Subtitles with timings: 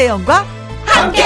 [0.00, 0.46] 김혜영과
[0.86, 1.22] 함께.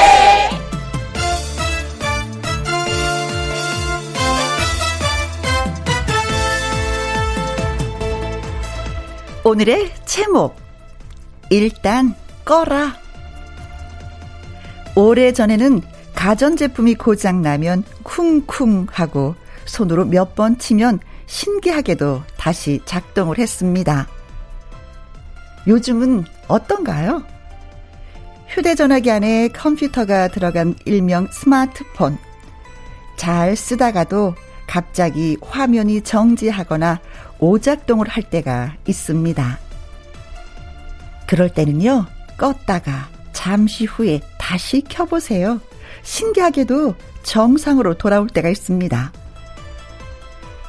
[9.44, 10.56] 오늘의 제목
[11.50, 12.96] 일단 꺼라.
[14.96, 15.80] 오래전에는
[16.16, 24.08] 가전제품이 고장나면 쿵쿵 하고 손으로 몇 번 치면 신기하게도 다시 작동을 했습니다.
[25.68, 27.22] 요즘은 어떤가요?
[28.48, 32.18] 휴대전화기 안에 컴퓨터가 들어간 일명 스마트폰.
[33.16, 34.34] 잘 쓰다가도
[34.66, 37.00] 갑자기 화면이 정지하거나
[37.38, 39.58] 오작동을 할 때가 있습니다.
[41.26, 45.60] 그럴 때는요, 껐다가 잠시 후에 다시 켜보세요.
[46.02, 49.12] 신기하게도 정상으로 돌아올 때가 있습니다.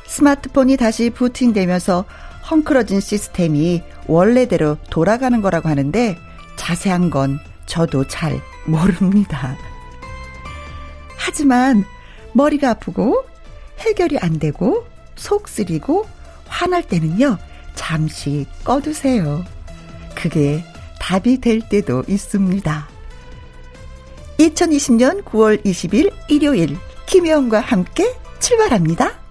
[0.07, 2.05] 스마트폰이 다시 부팅되면서
[2.49, 6.17] 헝클어진 시스템이 원래대로 돌아가는 거라고 하는데
[6.55, 9.57] 자세한 건 저도 잘 모릅니다.
[11.17, 11.85] 하지만
[12.33, 13.25] 머리가 아프고
[13.79, 14.85] 해결이 안 되고
[15.15, 16.07] 속 쓰리고
[16.47, 17.37] 화날 때는요,
[17.73, 19.43] 잠시 꺼두세요.
[20.15, 20.63] 그게
[20.99, 22.87] 답이 될 때도 있습니다.
[24.39, 29.24] 2020년 9월 20일 일요일 김혜영과 함께 출발합니다.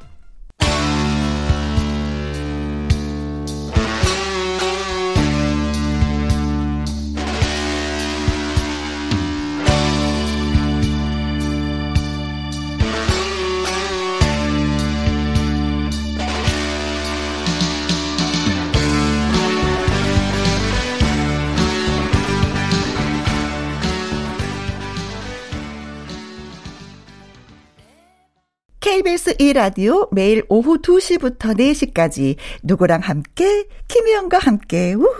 [29.14, 35.14] KBS 1라디오 매일 오후 2시부터 4시까지 누구랑 함께 김혜영과 함께 우후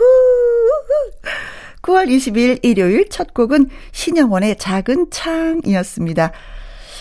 [1.81, 6.33] 9월 20일 일요일 첫 곡은 신영원의 작은 창이었습니다.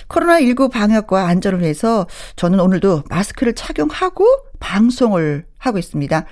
[0.09, 4.25] 코로나19 방역과 안전을 위해서 저는 오늘도 마스크를 착용하고
[4.61, 6.27] 방송을 하고 있습니다.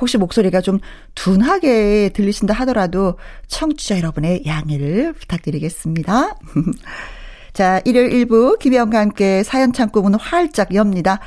[0.00, 0.78] 혹시 목소리가 좀
[1.16, 3.18] 둔하게 들리신다 하더라도
[3.48, 6.36] 청취자 여러분의 양해를 부탁드리겠습니다.
[7.54, 11.20] 자, 일요일 1부 김혜영과 함께 사연 창고 문은 활짝 엽니다.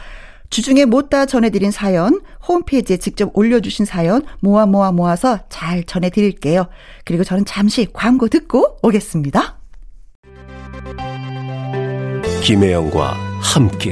[0.50, 6.68] 주중에 못 다 전해드린 사연, 홈페이지에 직접 올려주신 사연 모아 모아 모아서 잘 전해드릴게요.
[7.06, 9.58] 그리고 저는 잠시 광고 듣고 오겠습니다.
[12.44, 13.92] 김혜영과 함께.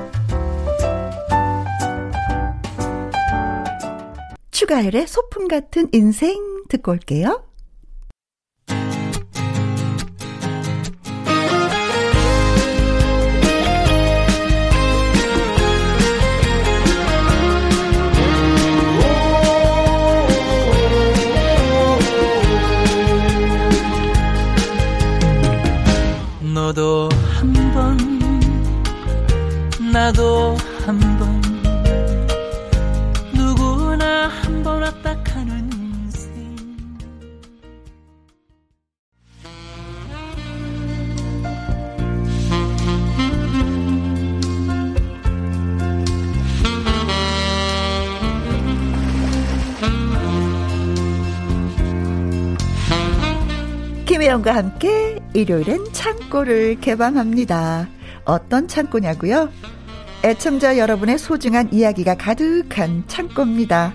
[4.61, 6.37] 추가열의 소품 같은 인생
[6.69, 7.43] 듣고 올게요.
[26.53, 27.09] 너도
[27.39, 27.97] 한 번,
[29.91, 30.55] 나도
[54.31, 57.87] 김혜영과 함께 일요일엔 창고를 개방합니다.
[58.23, 59.49] 어떤 창고냐고요?
[60.23, 63.93] 애청자 여러분의 소중한 이야기가 가득한 창고입니다.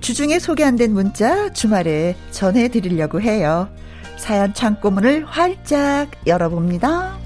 [0.00, 3.68] 주중에 소개 안 된 문자 주말에 전해드리려고 해요.
[4.16, 7.18] 사연 창고문을 활짝 열어봅니다.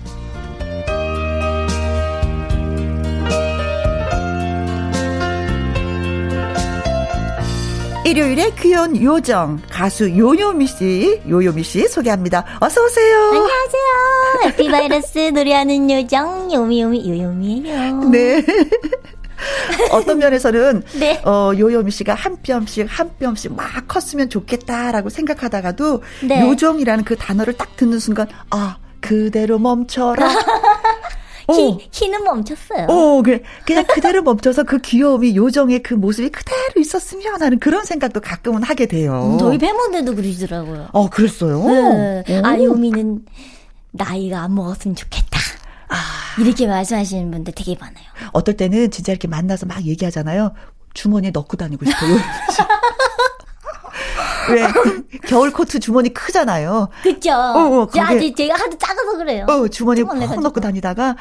[8.08, 12.43] 일요일에 귀여운 요정 가수 요요미 씨, 요요미 씨 소개합니다.
[12.58, 13.16] 어서 오세요.
[13.26, 14.44] 안녕하세요.
[14.44, 18.05] 해피바이러스 노래하는 요정 요미요미 요요미예요.
[18.05, 18.43] 네.
[19.93, 21.20] 어떤 면에서는 네.
[21.26, 26.40] 어, 요요미 씨가 한 뼘씩 한 뼘씩 막 컸으면 좋겠다라고 생각하다가도 네.
[26.49, 30.28] 요정이라는 그 단어를 딱 듣는 순간 아 그대로 멈춰라.
[31.55, 32.87] 키, 키는 멈췄어요.
[32.89, 33.43] 어, 그래.
[33.65, 38.87] 그냥 그대로 멈춰서 그 귀여움이 요정의 그 모습이 그대로 있었으면 하는 그런 생각도 가끔은 하게
[38.87, 39.33] 돼요.
[39.35, 40.89] 음, 저희 팬분들도 그러시더라고요.
[40.93, 41.65] 어, 그랬어요?
[42.27, 42.41] 네.
[42.41, 42.47] 오.
[42.47, 43.25] 아, 요미는
[43.93, 45.39] 나이가 안 먹었으면 좋겠다.
[45.89, 45.97] 아.
[46.41, 48.05] 이렇게 말씀하시는 분들 되게 많아요.
[48.33, 50.53] 어떨 때는 진짜 이렇게 만나서 막 얘기하잖아요.
[50.95, 52.17] 주머니에 넣고 다니고 싶어요.
[54.50, 54.67] 왜
[55.27, 56.89] 겨울 코트 주머니 크잖아요.
[57.03, 57.31] 그쵸?
[57.33, 59.47] 어, 야, 그게- 제- 제가 하도 작아서 그래요.
[59.49, 59.67] 어,
[60.09, 60.41] 콕 가지고.
[60.43, 61.17] 넣고 다니다가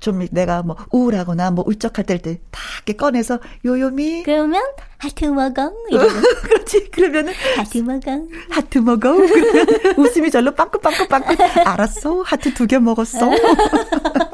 [0.00, 4.24] 좀 내가 뭐 우울하거나 뭐 울적할 때다 이렇게 꺼내서 요요미.
[4.24, 4.62] 그러면
[4.98, 5.72] 하트 먹어
[6.42, 6.90] 그렇지.
[6.90, 9.66] 그러면은 하트 먹어 하트 먹어 그러면
[9.98, 12.22] 웃음이 절로 빵긋빵긋빵긋 알았어.
[12.22, 13.30] 하트 두 개 먹었어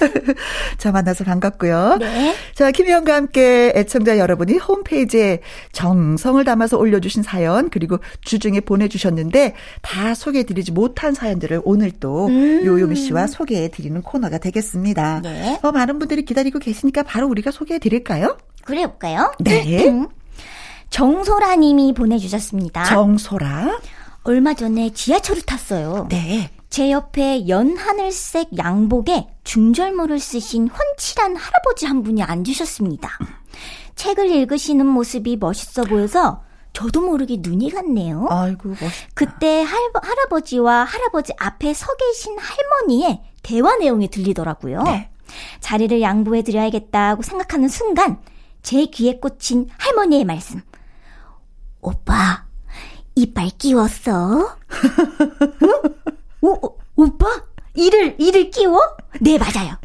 [0.78, 2.34] 자 만나서 반갑고요 네.
[2.54, 5.40] 자 김희영과 함께 애청자 여러분이 홈페이지에
[5.72, 12.62] 정성을 담아서 올려주신 사연 그리고 주중에 보내주셨는데 다 소개해드리지 못한 사연들을 오늘 또 음.
[12.64, 15.58] 요요미 씨와 소개해드리는 코너가 되겠습니다 네.
[15.62, 18.36] 어, 많은 분들이 기다리고 계시니까 바로 우리가 소개해드릴까요?
[18.64, 19.32] 그래 볼까요?
[19.40, 19.90] 네
[20.90, 22.84] 정소라 님이 보내주셨습니다.
[22.84, 23.80] 정소라
[24.24, 26.06] 얼마 전에 지하철을 탔어요.
[26.10, 33.10] 네 제 옆에 연하늘색 양복에 중절모를 쓰신 훤칠한 할아버지 한 분이 앉으셨습니다.
[33.96, 38.28] 책을 읽으시는 모습이 멋있어 보여서 저도 모르게 눈이 갔네요.
[38.30, 44.84] 아이고 멋있다 그때 할, 할아버지와 할아버지 앞에 서 계신 할머니의 대화 내용이 들리더라고요.
[44.84, 45.10] 네.
[45.58, 48.22] 자리를 양보해 드려야겠다고 생각하는 순간
[48.62, 50.62] 제 귀에 꽂힌 할머니의 말씀.
[51.80, 52.44] 오빠,
[53.16, 54.56] 이빨 끼웠어?
[55.62, 55.82] 응?
[56.42, 57.26] 오, 오, 오빠?
[57.74, 58.80] 이를, 이를 끼워?
[59.20, 59.76] 네, 맞아요.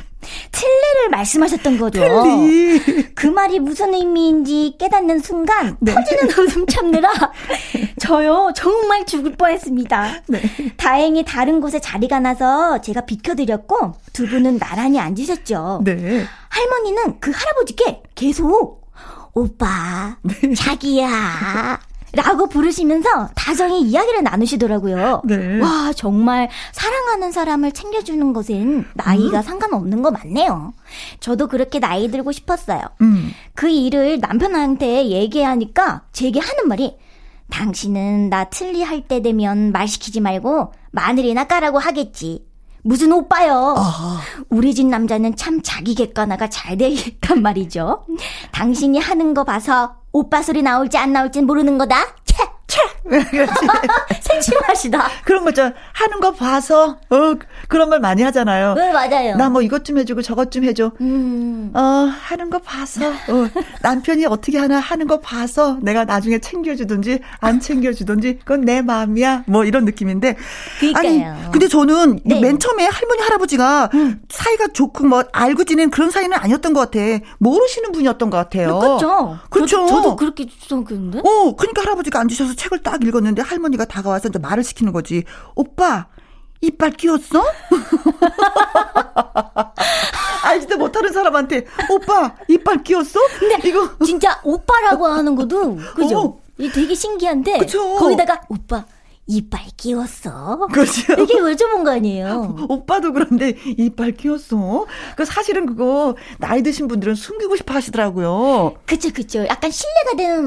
[0.52, 2.00] 틀니를 말씀하셨던 거죠.
[2.00, 3.14] 틀리.
[3.14, 5.94] 그 말이 무슨 의미인지 깨닫는 순간 네.
[5.94, 7.12] 터지는 웃음 참느라
[8.00, 10.24] 저요 정말 죽을 뻔했습니다.
[10.28, 10.42] 네.
[10.78, 15.82] 다행히 다른 곳에 자리가 나서 제가 비켜드렸고 두 분은 나란히 앉으셨죠.
[15.84, 16.26] 네.
[16.50, 18.90] 할머니는 그 할아버지께 계속
[19.34, 20.54] 오빠 네.
[20.56, 21.80] 자기야
[22.16, 25.22] 라고 부르시면서 다정히 이야기를 나누시더라고요.
[25.26, 25.60] 네.
[25.60, 29.44] 와 정말 사랑하는 사람을 챙겨주는 것엔 나이가 음.
[29.44, 30.74] 상관없는 거 맞네요.
[31.20, 32.82] 저도 그렇게 나이 들고 싶었어요.
[33.02, 33.32] 음.
[33.54, 36.98] 그 일을 남편한테 얘기하니까 제게 하는 말이
[37.52, 42.46] 당신은 나 틀리 할 때 되면 말 시키지 말고 마늘이나 까라고 하겠지.
[42.86, 43.74] 무슨 오빠요?
[43.80, 44.22] 아.
[44.50, 48.06] 우리 집 남자는 참 자기 객관화가 잘 되겠단 말이죠.
[48.52, 52.06] 당신이 하는 거 봐서 오빠 소리 나올지 안 나올지 모르는 거다.
[52.76, 53.46] 채!
[53.46, 53.48] 채!
[54.22, 55.08] 생심하시다.
[55.24, 55.74] 그런 거 있잖아.
[55.94, 57.36] 하는 거 봐서, 어,
[57.68, 58.74] 그런 말 많이 하잖아요.
[58.76, 59.36] 네, 맞아요.
[59.38, 60.92] 나 뭐 이것 좀 해주고 저것 좀 해줘.
[61.02, 61.72] 음.
[61.74, 63.48] 어, 하는 거 봐서, 어,
[63.82, 69.44] 남편이 어떻게 하나 하는 거 봐서 내가 나중에 챙겨주든지 안 챙겨주든지 그건 내 마음이야.
[69.48, 70.36] 뭐 이런 느낌인데.
[70.80, 71.08] 그러니까요.
[71.36, 72.40] 아니, 근데 저는 네.
[72.42, 73.90] 맨 처음에 할머니, 할아버지가
[74.30, 77.00] 사이가 좋고 뭐 알고 지낸 그런 사이는 아니었던 것 같아.
[77.38, 78.80] 모르시는 분이었던 것 같아요.
[78.80, 79.38] 그렇죠.
[79.50, 79.88] 그렇죠.
[79.88, 81.20] 저, 저도 그렇게 생각했는데.
[81.20, 85.24] 어, 그러니까 할아버지가 앉으셔서 책을 딱 읽었는데 할머니가 다가와서 이제 말을 시키는 거지.
[85.56, 86.08] 오빠,
[86.62, 87.44] 이빨 끼웠어?
[90.44, 93.20] 알지도 못하는 사람한테 오빠 이빨 끼웠어?
[93.40, 96.20] 근데 이거 진짜 오빠라고 하는 것도 그죠?
[96.20, 96.40] 어.
[96.58, 97.96] 이 되게 신기한데 그쵸.
[97.96, 98.86] 거기다가 오빠
[99.28, 100.68] 이빨 끼웠어.
[100.72, 101.14] 그렇죠.
[101.14, 102.68] 이렇게 여쭤본 거 아니에요?
[102.70, 104.86] 오빠도 그런데 이빨 끼웠어?
[105.16, 108.76] 그 사실은 그거 나이 드신 분들은 숨기고 싶어 하시더라고요.
[108.86, 109.46] 그쵸 그쵸.
[109.48, 110.46] 약간 신뢰가 되는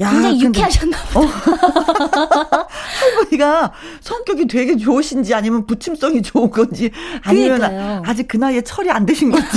[0.00, 1.28] 야, 굉장히 유쾌하셨나 보다.
[3.00, 6.90] 할머니가 성격이 되게 좋으신지 아니면 부침성이 좋은 건지
[7.22, 8.02] 아니면 그러니까요.
[8.04, 9.46] 아직 그 나이에 철이 안 드신 건지.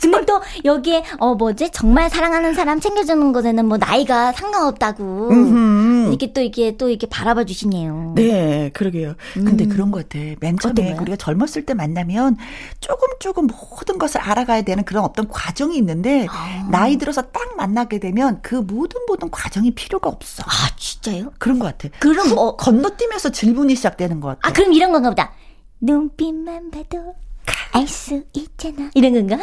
[0.00, 6.08] 근데 또 여기에 어 뭐지 정말 사랑하는 사람 챙겨주는 것에는 뭐 나이가 상관없다고 음흠.
[6.08, 8.12] 이렇게 또 이렇게 또 이렇게 바라봐 주시네요.
[8.16, 9.14] 네, 그러게요.
[9.34, 10.24] 근데 그런 것 같아.
[10.40, 10.96] 맨 처음에?
[11.00, 12.36] 우리가 젊었을 때 만나면
[12.80, 16.66] 조금 조금 모든 것을 알아가야 되는 그런 어떤 과정이 있는데 아.
[16.70, 20.42] 나이 들어서 딱 만나게 되면 그 모든 모든 과정이 필요가 없어.
[20.46, 21.32] 아 진짜요?
[21.38, 21.88] 그런 것 같아.
[22.00, 24.40] 그럼 훅 뭐- 건너뛰면서 질문이 시작되는 것 같아.
[24.48, 25.32] 아 그럼 이런 건가 보다.
[25.80, 27.14] 눈빛만 봐도
[27.72, 28.90] 알 수 있잖아.
[28.94, 29.38] 이런 건가?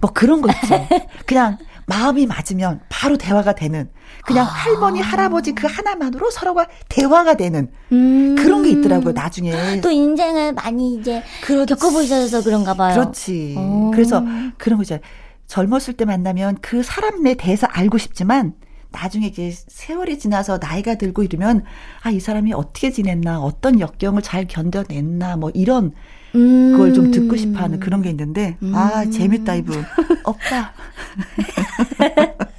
[0.00, 0.86] 뭐 그런 거 있죠.
[1.26, 3.90] 그냥 마음이 맞으면 바로 대화가 되는
[4.24, 8.36] 그냥 할머니 할아버지 그 하나만으로 서로가 대화가 되는 음.
[8.38, 9.12] 그런 게 있더라고요.
[9.12, 11.74] 나중에 또 인생을 많이 이제 그렇지.
[11.74, 12.94] 겪어보셔서 그런가 봐요.
[12.94, 13.54] 그렇지.
[13.58, 13.90] 어.
[13.92, 14.22] 그래서
[14.58, 15.02] 그런 거 있잖아요.
[15.46, 18.54] 젊었을 때 만나면 그 사람 내 대해서 알고 싶지만
[18.92, 21.64] 나중에 이제 세월이 지나서 나이가 들고 이러면
[22.02, 25.92] 아, 이 사람이 어떻게 지냈나, 어떤 역경을 잘 견뎌냈나, 뭐 이런
[26.34, 26.72] 음.
[26.72, 29.84] 그걸 좀 듣고 싶어 하는 그런 게 있는데, 아, 재밌다, 이분.
[30.24, 30.72] 오빠.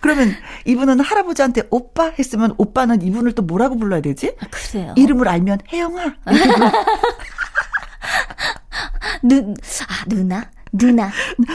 [0.00, 0.32] 그러면
[0.64, 4.34] 이분은 할아버지한테 오빠 했으면 오빠는 이분을 또 뭐라고 불러야 되지?
[4.40, 4.94] 아, 그래요.
[4.96, 6.14] 이름을 알면 혜영아.
[9.22, 9.54] 누,
[9.88, 10.50] 아, 누나?
[10.72, 11.10] 누나.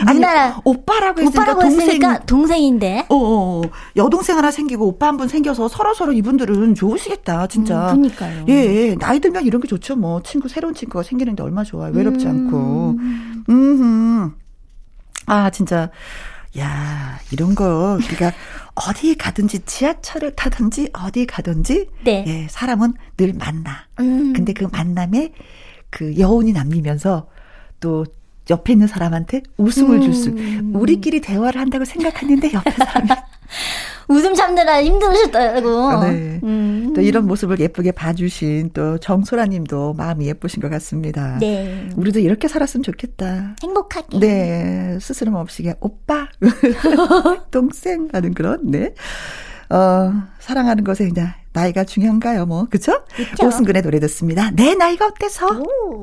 [0.05, 0.60] 아니, 누나.
[0.63, 1.82] 오빠라고 했으니까 오빠라고 동생.
[1.82, 3.05] 했으니까 동생 인데.
[3.10, 3.70] 어, 어, 어.
[3.96, 7.91] 여동생 하나 생기고 오빠 한 분 생겨서 서로 서로 이분들은 좋으시겠다, 진짜.
[7.93, 8.46] 음, 그니까요.
[8.50, 9.96] 예, 예, 나이 들면 이런 게 좋죠.
[9.96, 11.88] 뭐 친구 새로운 친구가 생기는데 얼마 좋아.
[11.88, 12.96] 외롭지 않고.
[13.50, 14.32] 음.
[15.25, 15.89] 아, 진짜.
[16.58, 18.32] 야, 이런 거 우리가
[18.75, 22.24] 어디 가든지 지하철을 타든지 어디 가든지 네.
[22.27, 23.88] 예, 사람은 늘 만나.
[24.00, 24.34] 음.
[24.34, 25.32] 근데 그 만남에
[25.89, 27.27] 그 여운이 남기면서
[27.79, 28.05] 또
[28.50, 30.30] 옆에 있는 사람한테 웃음을 줄 수.
[30.30, 30.72] 음.
[30.76, 33.10] 우리끼리 대화를 한다고 생각했는데 옆에 사람이
[34.10, 36.04] 웃음 참느라 힘들으셨다고.
[36.04, 36.40] 네.
[36.44, 36.94] 음.
[36.96, 41.38] 또 이런 모습을 예쁘게 봐주신 또 정소라 님도 마음이 예쁘신 것 같습니다.
[41.40, 41.90] 네.
[41.96, 43.56] 우리도 이렇게 살았으면 좋겠다.
[43.64, 44.20] 행복하게.
[44.20, 44.98] 네.
[45.00, 46.28] 스스럼 없이 그냥 오빠,
[47.52, 48.94] 동생 하는 그런, 네.
[49.70, 52.68] 어, 사랑하는 것에 그냥 나이가 중요한가요, 뭐.
[52.70, 53.04] 그쵸?
[53.16, 53.48] 그쵸.
[53.48, 54.52] 오승근의 노래 듣습니다.
[54.52, 55.48] 내 나이가 어때서?
[55.48, 56.02] 오.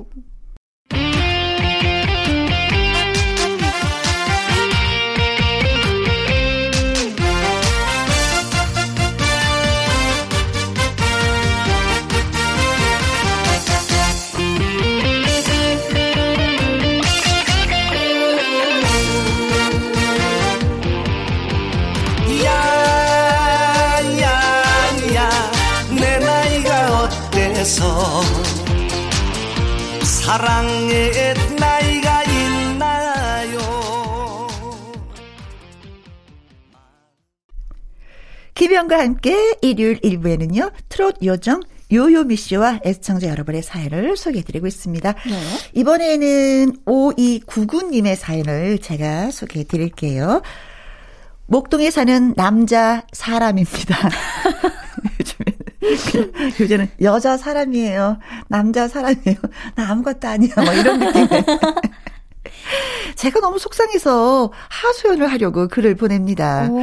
[30.30, 33.58] 사랑의 나이가 있나요
[38.54, 45.12] 김현과 함께 일요일 1부에는요, 트롯 요정 요요미 씨와 애청자 여러분의 사연을 소개해드리고 있습니다.
[45.14, 45.40] 네.
[45.75, 50.42] 이번에는 5299님의 사연을 제가 소개해드릴게요.
[51.46, 53.96] 목동에 사는 남자 사람입니다.
[56.10, 58.18] 그냥 요새는 여자 사람이에요.
[58.49, 59.37] 남자 사람이에요.
[59.75, 60.52] 나 아무것도 아니야.
[60.56, 61.26] 뭐 이런 느낌.
[63.16, 66.68] 제가 너무 속상해서 하소연을 하려고 글을 보냅니다.
[66.70, 66.80] 오.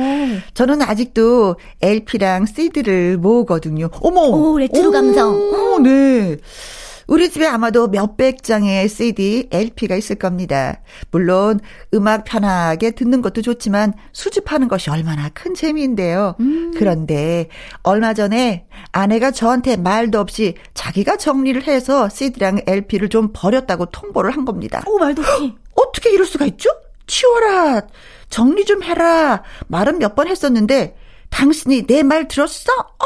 [0.54, 3.90] 저는 아직도 LP랑 CD를 모으거든요.
[4.02, 4.22] 어머!
[4.22, 5.34] 오, 레트로 감성.
[5.34, 6.38] 오, 네.
[7.08, 10.82] 우리 집에 아마도 몇백 장의 CD, LP가 있을 겁니다.
[11.12, 11.60] 물론
[11.94, 16.36] 음악 편하게 듣는 것도 좋지만 수집하는 것이 얼마나 큰 재미인데요.
[16.78, 17.48] 그런데
[17.84, 24.44] 얼마 전에 아내가 저한테 말도 없이 자기가 정리를 해서 CD랑 LP를 좀 버렸다고 통보를 한
[24.44, 24.84] 겁니다.
[24.86, 25.56] 오, 말도 없이.
[25.76, 26.70] 어떻게 이럴 수가 있죠?
[27.08, 27.82] 치워라.
[28.30, 29.44] 정리 좀 해라.
[29.68, 30.98] 말은 몇 번 했었는데
[31.30, 32.72] 당신이 내 말 들었어?
[32.74, 33.06] 어?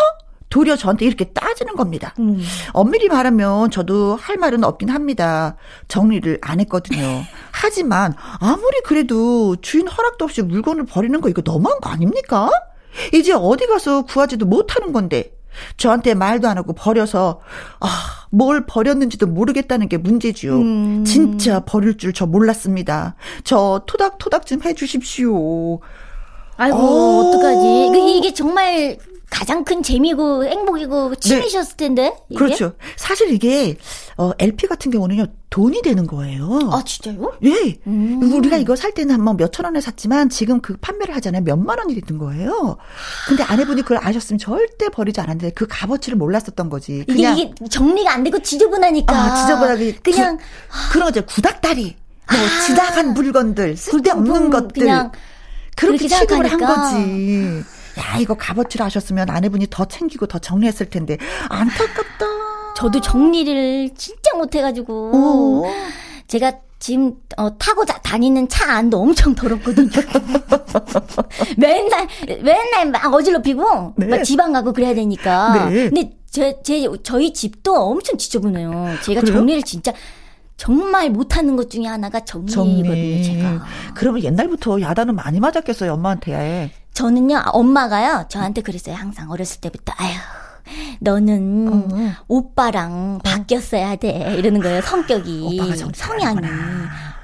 [0.51, 2.13] 도리어 저한테 이렇게 따지는 겁니다.
[2.19, 2.39] 음.
[2.73, 5.55] 엄밀히 말하면 저도 할 말은 없긴 합니다.
[5.87, 7.23] 정리를 안 했거든요.
[7.51, 12.51] 하지만 아무리 그래도 주인 허락도 없이 물건을 버리는 거 이거 너무한 거 아닙니까?
[13.13, 15.33] 이제 어디 가서 구하지도 못하는 건데
[15.77, 17.39] 저한테 말도 안 하고 버려서
[17.79, 17.87] 아,
[18.29, 20.57] 뭘 버렸는지도 모르겠다는 게 문제지요.
[20.57, 21.05] 음.
[21.05, 23.15] 진짜 버릴 줄 저 몰랐습니다.
[23.45, 25.79] 저 토닥토닥 좀 해주십시오.
[26.57, 27.29] 아이고, 어.
[27.29, 27.89] 어떡하지.
[27.91, 28.97] 그 이게 정말
[29.31, 32.13] 가장 큰 재미고 행복이고 취미셨을 텐데.
[32.29, 32.37] 이게?
[32.37, 32.73] 그렇죠.
[32.97, 33.77] 사실 이게
[34.17, 36.69] 어, LP 같은 경우는요 돈이 되는 거예요.
[36.71, 37.33] 아, 진짜요?
[37.45, 37.79] 예.
[37.87, 38.21] 음.
[38.21, 41.43] 우리가 이거 살 때는 한번 몇천 원에 샀지만 지금 그 판매를 하잖아요.
[41.43, 42.77] 몇만 원이 되는 거예요.
[43.27, 47.05] 근데 아내분이 그걸 아셨으면 절대 버리지 않았는데 그 값어치를 몰랐었던 거지.
[47.07, 49.15] 이게, 그냥 이게 정리가 안 되고 지저분하니까.
[49.15, 51.25] 아, 지저분하게 그냥 그, 그런 거죠.
[51.25, 51.95] 구닥다리.
[52.29, 54.67] 뭐 지나간 물건들, 쓸데없는 것들.
[54.73, 55.11] 그냥
[55.75, 56.59] 그렇게 취급을 한.
[56.59, 57.63] 거지.
[58.01, 61.17] 야, 이거 값어치를 하셨으면 아내분이 더 챙기고 더 정리했을 텐데.
[61.49, 62.25] 안타깝다.
[62.75, 65.71] 저도 정리를 진짜 못해가지고 어.
[66.27, 69.89] 제가 지금 어, 타고 자, 다니는 차 안도 엄청 더럽거든요.
[71.57, 72.07] 맨날
[72.41, 74.07] 맨날 막 어질러피고 네.
[74.07, 75.69] 막 지방 가고 그래야 되니까.
[75.69, 75.89] 네.
[75.89, 78.95] 근데 제, 제 저희 집도 엄청 지저분해요.
[79.03, 79.35] 제가 그래요?
[79.35, 79.93] 정리를 진짜
[80.65, 82.83] 정말 못하는 것 중에 하나가 정리거든요.
[82.85, 83.23] 정리.
[83.23, 83.65] 제가.
[83.95, 86.69] 그러면 옛날부터 야단은 많이 맞았겠어요, 엄마한테.
[86.93, 90.13] 저는요 엄마가요 저한테 그랬어요 항상 어렸을 때부터 아휴
[90.99, 92.11] 너는 어.
[92.27, 95.59] 오빠랑 바뀌었어야 돼 이러는 거예요 성격이
[95.95, 96.41] 성향이.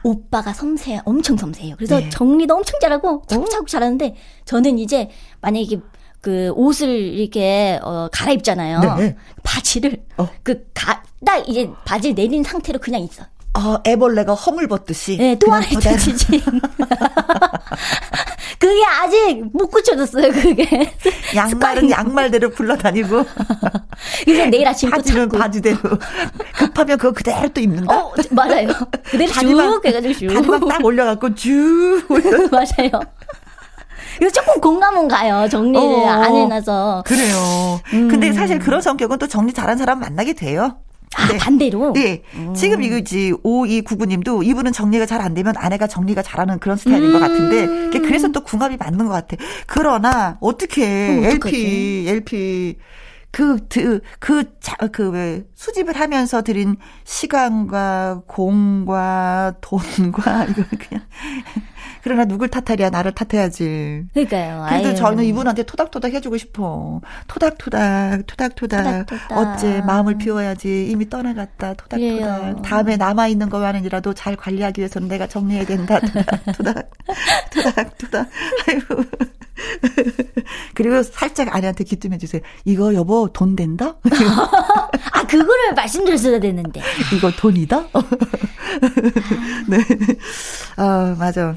[0.04, 2.10] 오빠가 섬세 엄청 섬세해요 그래서 네.
[2.10, 4.16] 정리도 엄청 잘하고 차곡차곡 잘하는데
[4.46, 5.10] 저는 이제
[5.42, 5.80] 만약에
[6.28, 9.16] 그 옷을 이렇게 어 갈아입잖아요 네.
[9.44, 10.28] 바지를 어.
[10.44, 15.18] 그가딱 이제 바지를 내린 상태로 그냥 있어 어, 애벌레가 허물 벗듯이.
[15.18, 15.66] 네, 또 하나.
[15.66, 16.12] 있듯이.
[18.60, 20.94] 그게 아직 못 고쳐졌어요, 그게.
[21.36, 23.26] 양말은 양말대로 굴러다니고.
[24.26, 25.30] 그래서 내일 아침 또 바지는.
[25.30, 25.78] 바지대로.
[26.56, 27.98] 급하면 그거 그대로 또 입는다.
[27.98, 28.68] 어, 맞아요.
[29.06, 30.28] 그대로 다리만- 쭉 해가지고 쭉.
[30.28, 32.06] 다리만 딱 올려갖고 쭉.
[32.10, 32.30] 올려.
[32.54, 32.92] 맞아요.
[34.18, 35.48] 그래서 조금 공감은 가요.
[35.50, 36.08] 정리를 어.
[36.08, 37.04] 안 해놔서.
[37.06, 37.80] 그래요.
[37.90, 40.78] 근데 사실 그런 성격은 또 정리 잘한 사람 만나게 돼요.
[41.16, 41.38] 아, 네.
[41.38, 41.94] 반대로?
[41.94, 42.22] 네.
[42.56, 47.98] 지금 이거지, 5299님도 이분은 정리가 잘 안 되면 아내가 정리가 잘하는 그런 스타일인 것 같은데,
[48.00, 49.38] 그래서 또 궁합이 맞는 것 같아.
[49.66, 52.78] 그러나, 어떻게, 그럼 LP, LP,
[53.32, 61.06] 그, 그, 그, 자, 그, 왜, 수집을 하면서 들인 시간과 공과 돈과, 이거 그냥.
[62.08, 64.06] 그러나 누굴 탓하랴, 나를 탓해야지.
[64.14, 64.66] 그러니까요.
[64.70, 64.96] 그래도.
[64.96, 67.02] 저는 이분한테 토닥토닥 해주고 싶어.
[67.28, 69.08] 토닥토닥, 토닥토닥.
[69.08, 69.38] 토닥토닥.
[69.38, 70.88] 어째 마음을 비워야지.
[70.90, 71.74] 이미 떠나갔다.
[71.74, 72.00] 토닥토닥.
[72.00, 72.62] 그래요.
[72.64, 76.00] 다음에 남아 있는 것만이라도 잘 관리하기 위해서는 내가 정리해야 된다.
[76.56, 76.92] 토닥토닥.
[77.52, 78.30] 토닥토닥.
[78.70, 79.04] 아이고.
[80.76, 82.42] 그리고 살짝 아내한테 기뜸해 주세요.
[82.64, 83.98] 이거 여보 돈 된다?
[85.12, 86.82] 아, 그거를 말씀드렸어야 되는데.
[87.14, 87.88] 이거 돈이다?
[89.68, 89.78] 네.
[90.78, 91.56] 아, 맞아.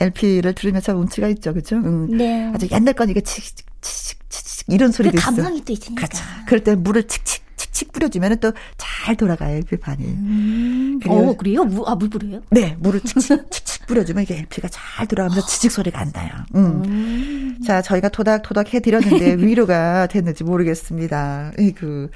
[0.00, 1.52] LP를 들으면 참 운치가 있죠.
[1.54, 1.76] 그죠?
[1.76, 2.16] 응.
[2.16, 2.50] 네.
[2.54, 5.24] 아주 옛날 건 이게 치직, 치직, 치직, 이런 그 소리도 있어.
[5.26, 5.94] 감성이 또 있으니까.
[6.06, 6.24] 그렇죠.
[6.46, 10.98] 그럴 때 물을 칙칙, 칙칙 뿌려주면 또 잘 돌아가요, LP판이.
[11.00, 11.64] 그리고- 어, 그래요?
[11.64, 12.42] 무, 아, 물 뿌려요?
[12.50, 16.30] 네, 물을 칙칙, 칙칙 뿌려주면 이게 LP가 잘 돌아가면서 치직 소리가 안 나요.
[16.54, 17.58] 음.
[17.66, 21.52] 자, 저희가 토닥토닥 해드렸는데 위로가 됐는지 모르겠습니다.
[21.76, 22.10] 그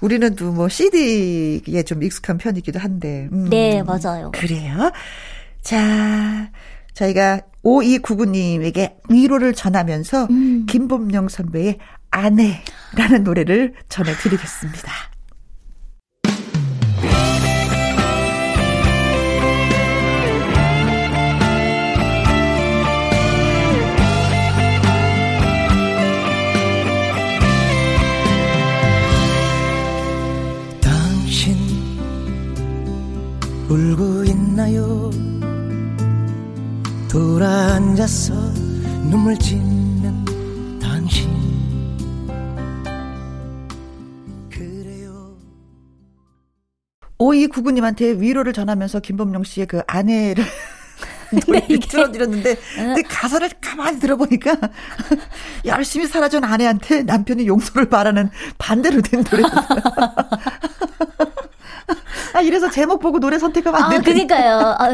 [0.00, 3.28] 우리는 또 뭐 CD에 좀 익숙한 편이기도 한데.
[3.32, 3.48] 음.
[3.50, 4.30] 네, 맞아요.
[4.32, 4.90] 그래요.
[5.62, 6.50] 자,
[6.96, 10.66] 저희가 5299님에게 위로를 전하면서 음.
[10.66, 11.78] 김범용 선배의
[12.10, 14.92] 아내라는 노래를 전해드리겠습니다.
[30.80, 31.56] 당신
[33.68, 35.05] 울고 있나요
[37.08, 38.34] 돌아앉아서
[39.10, 40.24] 눈물 짓는
[40.80, 41.30] 당신.
[44.50, 45.36] 그래요.
[47.18, 50.44] 5299님한테 위로를 전하면서 김범용 씨의 그 아내를
[51.46, 54.56] 노래를 들어드렸는데 근데 가사를 가만히 들어보니까
[55.64, 59.66] 열심히 살아준 아내한테 남편이 용서를 바라는 반대로 된 노래였어요.
[62.34, 64.76] 아 이래서 제목 보고 노래 선택하면 안 아, 되는 그니까요.
[64.78, 64.88] 아,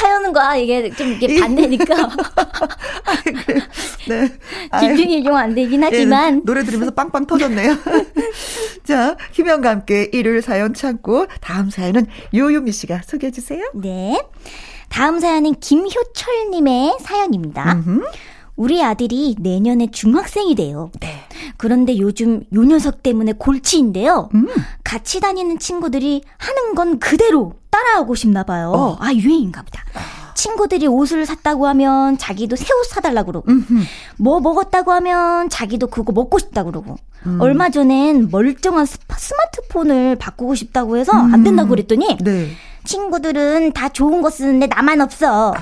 [0.00, 0.06] 이게.
[0.06, 1.94] 사연과 이게 좀 이게 반대니까
[4.08, 4.28] 네.
[4.70, 4.96] 아유.
[4.96, 7.76] 집중이 좀 안 되긴 예, 하지만 노래 들으면서 빵빵 터졌네요.
[8.84, 13.62] 자, 김영과 함께 일요일 사연 참고 다음 사연은 요요미 씨가 소개해 주세요.
[13.74, 14.20] 네.
[14.88, 17.72] 다음 사연은 김효철님의 사연입니다.
[17.74, 18.04] 음흠.
[18.60, 20.90] 우리 아들이 내년에 중학생이 돼요.
[21.00, 21.22] 네.
[21.56, 24.28] 그런데 요즘 요 녀석 때문에 골치인데요.
[24.34, 24.48] 음.
[24.84, 28.70] 같이 다니는 친구들이 하는 건 그대로 따라하고 싶나 봐요.
[28.74, 28.96] 어.
[29.00, 29.82] 아, 유행인가 보다.
[30.34, 33.82] 친구들이 옷을 샀다고 하면 자기도 새 옷 사달라고 그러고, 음흠.
[34.18, 37.38] 뭐 먹었다고 하면 자기도 그거 먹고 싶다고 그러고, 음.
[37.40, 42.48] 얼마 전엔 멀쩡한 스파- 스마트폰을 바꾸고 싶다고 해서 안 된다고 그랬더니, 네.
[42.84, 45.54] 친구들은 다 좋은 거 쓰는데 나만 없어.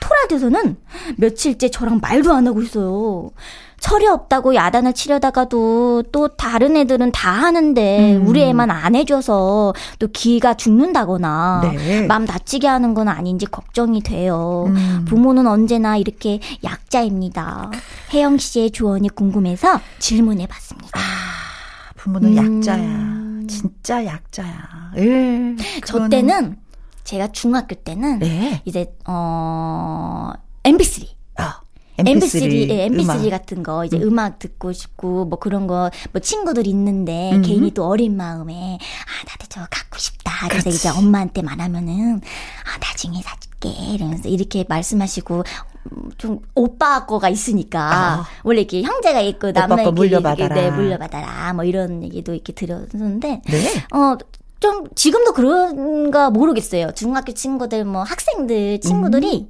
[0.00, 0.76] 토라돼서는
[1.16, 3.30] 며칠째 저랑 말도 안 하고 있어요.
[3.78, 8.26] 철이 없다고 야단을 치려다가도 또 다른 애들은 다 하는데 음.
[8.26, 12.06] 우리 애만 안 해줘서 또 기가 죽는다거나 네.
[12.06, 14.64] 맘 다치게 하는 건 아닌지 걱정이 돼요.
[14.68, 15.04] 음.
[15.06, 17.70] 부모는 언제나 이렇게 약자입니다.
[18.14, 20.98] 혜영 씨의 조언이 궁금해서 질문해 봤습니다.
[21.96, 22.58] 부모는 음.
[22.58, 23.16] 약자야.
[23.48, 24.92] 진짜 약자야.
[24.96, 25.54] 예.
[25.84, 26.56] 저 때는
[27.06, 28.60] 제가 중학교 때는 네.
[28.64, 30.32] 이제 어
[30.64, 31.60] MP3 아,
[31.98, 33.30] MP3, 예, MP3 음악.
[33.30, 34.18] 같은 거 이제 음.
[34.18, 37.42] 악 듣고 싶고 뭐 그런 거 뭐 친구들 있는데 음.
[37.42, 40.32] 괜히 또 어린 마음에 아 나도 저거 갖고 싶다.
[40.48, 40.76] 그래서 그렇지.
[40.78, 45.44] 이제 엄마한테 말하면은 아 나중에 사줄게 이러면서 이렇게 말씀하시고
[45.92, 48.24] 음, 좀 오빠 거가 있으니까 아.
[48.42, 50.54] 원래 이렇게 형제가 있고 거 물려받아라.
[50.54, 53.74] 네, 물려받아라 뭐 이런 얘기도 이렇게 들었는데 네.
[53.94, 54.16] 어,
[54.60, 56.92] 좀 지금도 그런가 모르겠어요.
[56.94, 59.48] 중학교 친구들 뭐 학생들 친구들이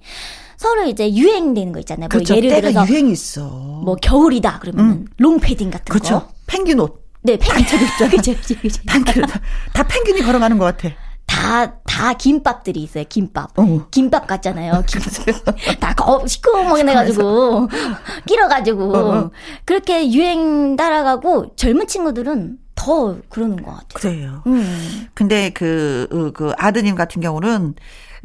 [0.57, 2.09] 서로 이제 유행되는 거 있잖아요.
[2.11, 2.25] 뭐 음.
[2.25, 2.37] 그렇죠.
[2.37, 3.49] 예를 때가 들어서 유행이 있어.
[3.85, 6.21] 뭐 겨울이다 그러면 롱패딩 같은 그렇죠.
[6.21, 6.29] 거.
[6.47, 7.05] 펭귄 옷.
[7.23, 8.09] 네, 펭귄 있죠.
[8.09, 9.41] 그죠, 그죠, 다,
[9.73, 10.95] 다 펭귄이 걸어가는 것 같아.
[11.27, 13.51] 다, 다 김밥들이 있어요, 김밥.
[13.59, 13.87] 어.
[13.91, 14.85] 김밥 같잖아요.
[14.87, 15.01] 김,
[15.81, 17.69] 다 거, 시커멓게해가지고,
[18.27, 18.97] 끼러가지고.
[18.97, 19.31] 어, 어.
[19.65, 23.89] 그렇게 유행 따라가고, 젊은 친구들은 더더 그러는 것 같아요.
[23.95, 24.43] 그래요.
[24.47, 25.07] 음.
[25.15, 27.75] 근데 그, 어, 그 아드님 같은 경우는,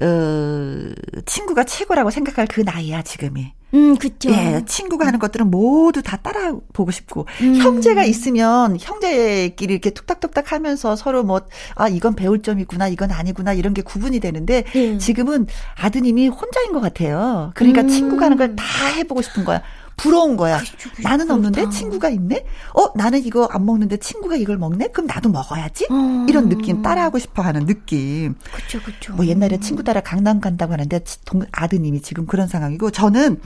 [0.01, 0.91] 어,
[1.25, 3.53] 친구가 최고라고 생각할 그 나이야, 지금이.
[3.73, 4.29] 음, 그쵸.
[4.31, 7.55] 예, 친구가 하는 것들은 모두 다 따라 보고 싶고 음.
[7.55, 11.39] 형제가 있으면 형제끼리 이렇게 툭탁툭탁 하면서 서로 뭐
[11.75, 14.97] 아 이건 배울 점이 있구나 이건 아니구나 이런 게 구분이 되는데 예.
[14.97, 17.51] 지금은 아드님이 혼자인 것 같아요.
[17.55, 17.87] 그러니까 음.
[17.87, 18.65] 친구가 하는 걸 다
[18.97, 19.61] 해보고 싶은 거야.
[20.01, 20.57] 부러운 거야.
[20.59, 21.77] 그쵸, 그쵸, 나는 없는데 그렇다.
[21.77, 22.45] 친구가 있네?
[22.73, 24.87] 어, 나는 이거 안 먹는데 친구가 이걸 먹네?
[24.87, 25.87] 그럼 나도 먹어야지?
[25.91, 26.25] 어.
[26.27, 28.33] 이런 느낌, 따라하고 싶어 하는 느낌.
[28.51, 29.13] 그쵸, 그쵸.
[29.13, 33.39] 뭐 옛날에 친구 따라 강남 간다고 하는데 치- 동, 아드님이 지금 그런 상황이고 저는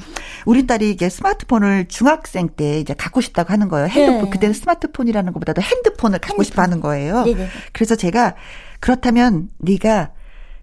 [0.45, 3.87] 우리 딸이 이게 스마트폰을 중학생 때 이제 갖고 싶다고 하는 거예요.
[3.87, 4.29] 핸드폰 네.
[4.29, 7.23] 그때는 스마트폰이라는 것보다도 핸드폰을 갖고 싶어 하는 거예요.
[7.23, 7.47] 네네.
[7.73, 8.35] 그래서 제가
[8.79, 10.11] 그렇다면 네가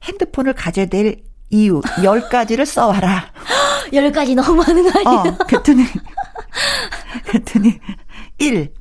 [0.05, 3.26] 핸드폰을 가져야 될 이유 10가지를 써와라.
[3.92, 5.38] 열 가지 너무 많은 거 어, 아니에요?
[5.46, 5.85] 그랬더니
[7.26, 7.78] 그랬더니
[8.38, 8.72] 1.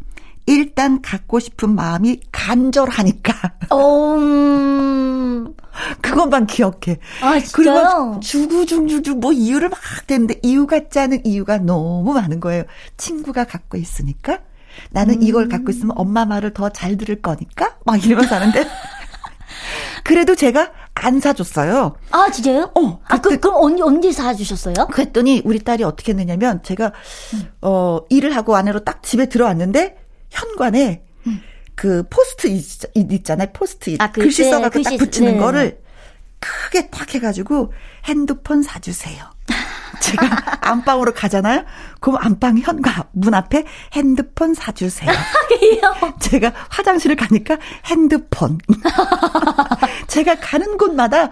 [0.47, 3.33] 일단 갖고 싶은 마음이 간절하니까
[3.69, 5.53] 어, 음.
[6.01, 6.97] 그것만 기억해.
[7.21, 8.19] 아, 그리고?
[8.19, 12.63] 주구주구주 뭐 이유를 막 대는데 이유 같지 않은 이유가 너무 많은 거예요.
[12.97, 14.39] 친구가 갖고 있으니까
[14.89, 15.23] 나는 음.
[15.23, 18.65] 이걸 갖고 있으면 엄마 말을 더 잘 들을 거니까 막 이러면서 하는데
[20.03, 21.95] 그래도 제가 안 사줬어요.
[22.11, 22.71] 아, 진짜요?
[22.75, 24.87] 어, 아, 그, 그럼 언제, 언제 사주셨어요?
[24.91, 26.93] 그랬더니 우리 딸이 어떻게 했느냐면 제가
[27.61, 29.97] 어 일을 하고 아내로 딱 집에 들어왔는데
[30.29, 31.03] 현관에
[31.75, 33.49] 그 포스트 잇 있잖아요.
[33.53, 35.37] 포스트 잇 아, 그, 글씨 네, 써갖고 딱 글씨, 붙이는 네.
[35.39, 35.81] 거를
[36.39, 37.73] 크게 딱 해가지고
[38.05, 39.23] 핸드폰 사주세요.
[40.01, 41.63] 제가 안방으로 가잖아요.
[42.01, 45.09] 그럼 안방 현관 문 앞에 핸드폰 사주세요.
[46.19, 48.57] 제가 화장실을 가니까 핸드폰.
[50.07, 51.29] 제가 가는 곳마다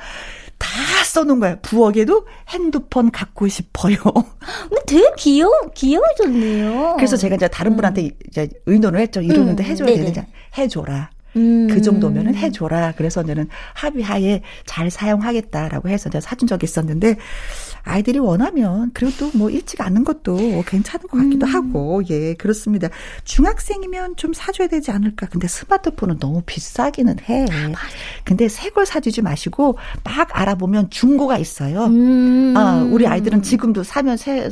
[0.58, 0.68] 다
[1.06, 1.58] 써놓은 거예요.
[1.62, 3.96] 부엌에도 핸드폰 갖고 싶어요.
[4.04, 6.96] 근데 되게 귀여워, 귀여워졌네요.
[6.98, 9.22] 그래서 제가 이제 다른 분한테 이제 의논을 했죠.
[9.22, 9.98] 이러는데 음, 해줘야 네네.
[10.00, 10.26] 되는지
[10.58, 11.10] 해줘라.
[11.36, 11.68] 음.
[11.70, 12.94] 그 정도면은 해줘라.
[12.98, 17.16] 그래서 저는 합의하에 잘 사용하겠다라고 해서 제가 사준 적이 있었는데
[17.84, 21.54] 아이들이 원하면 그리고 또 뭐 일찍 않는 것도 괜찮은 것 같기도 음.
[21.54, 22.90] 하고 예 그렇습니다.
[23.24, 25.28] 중학생이면 좀 사줘야 되지 않을까.
[25.28, 27.46] 근데 스마트폰은 너무 비싸기는 해.
[27.76, 27.78] 아,
[28.26, 31.86] 근데 새 걸 사주지 마시고 막 알아보면 중고가 있어요.
[31.86, 32.54] 음.
[32.58, 34.50] 아, 우리 아이들은 지금도 사면 새,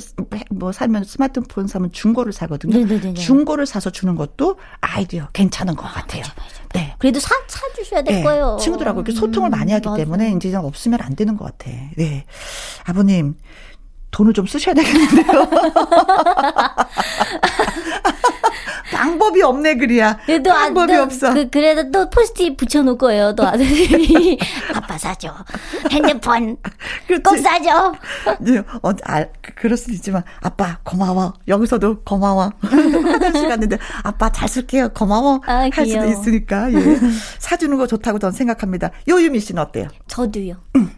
[0.50, 2.78] 뭐 사면 스마트폰 사면 중고를 사거든요.
[2.78, 3.14] 네네네네.
[3.14, 6.24] 중고를 사서 주는 것도 아이디어 괜찮은 것 같아요.
[6.74, 6.94] 네.
[6.98, 8.58] 그래도 사, 사주셔야 될 네, 거예요.
[8.60, 9.96] 친구들하고 이렇게 소통을 많이 하기 음.
[9.96, 11.72] 때문에 이제 좀 없으면 안 되는 것 같아.
[11.96, 12.26] 네.
[12.86, 13.36] 아버님,
[14.12, 15.26] 돈을 좀 쓰셔야 되겠는데요.
[18.92, 20.18] 방법이 없네, 그리야.
[20.54, 21.34] 안- 방법이 또 없어.
[21.34, 23.34] 그, 그래도 또 포스트잇 붙여놓을 거예요.
[23.36, 24.38] 또 아들이
[24.74, 25.34] 아빠 사줘.
[25.92, 26.58] 핸드폰
[27.08, 27.24] 그렇지.
[27.24, 27.94] 꼭 사줘.
[28.48, 31.34] 예, 어, 아, 그- 그럴 수도 있지만, 아빠, 고마워.
[31.48, 32.52] 여기서도 고마워.
[32.62, 34.90] 화장실 갔는데, 아빠 잘 쓸게요.
[34.90, 35.42] 고마워.
[35.46, 36.06] 아, 할 수도.
[36.06, 36.78] 있으니까, 예.
[37.40, 38.92] 사주는 거 좋다고 저는 생각합니다.
[39.10, 39.88] 요유미 씨는 어때요?
[40.08, 40.56] 저도요.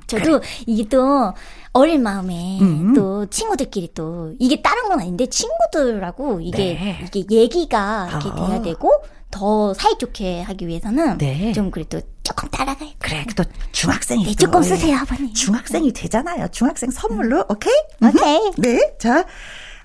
[0.07, 1.33] 저도 이게 또
[1.73, 2.93] 어린 마음에 음.
[2.93, 7.05] 또 친구들끼리 또 이게 다른 건 아닌데 친구들하고 이게 네.
[7.13, 8.47] 이게 얘기가 이렇게 아.
[8.47, 8.91] 돼야 되고
[9.31, 11.51] 더 사이좋게 하기 위해서는 네.
[11.53, 12.95] 좀 그래도 조금 따라가야 돼.
[12.97, 14.67] 그래, 또 중학생이 네, 또, 조금 예.
[14.67, 15.31] 쓰세요, 아버님.
[15.33, 16.47] 중학생이 되잖아요.
[16.51, 17.73] 중학생 선물로, 오케이?
[18.03, 18.51] 오케이.
[18.57, 19.25] 네, 자.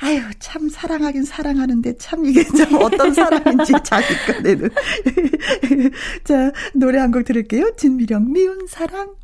[0.00, 4.70] 아유, 참 사랑하긴 사랑하는데 참 이게 좀 어떤 사랑인지 자기 거내는.
[6.24, 7.72] 자, 노래 한 곡 들을게요.
[7.76, 9.14] 진미령 미운 사랑.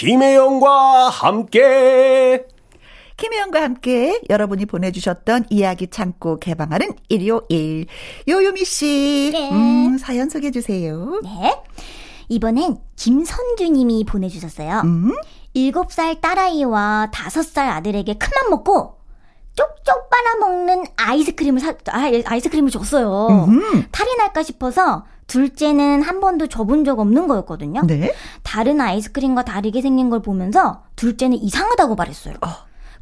[0.00, 2.46] 김혜영과 함께
[3.18, 7.84] 김혜영과 함께 여러분이 보내주셨던 이야기 창고 개방하는 일요일.
[8.26, 9.28] 요요미 씨.
[9.30, 9.50] 네.
[9.52, 11.20] 음, 사연 소개해 주세요.
[11.22, 11.54] 네.
[12.30, 14.80] 이번엔 김선주님이 보내주셨어요.
[14.84, 15.12] 음,
[15.54, 19.00] 7살 딸아이와 5살 아들에게 큰맘 먹고
[19.54, 23.44] 쪽쪽 빨아먹는 아이스크림을 사, 아, 아이스크림을 줬어요.
[23.48, 27.82] 음, 탈이 날까 싶어서 둘째는 한 번도 줘본 적 없는 거였거든요.
[27.86, 28.12] 네.
[28.42, 32.34] 다른 아이스크림과 다르게 생긴 걸 보면서 둘째는 이상하다고 말했어요.
[32.42, 32.48] 어.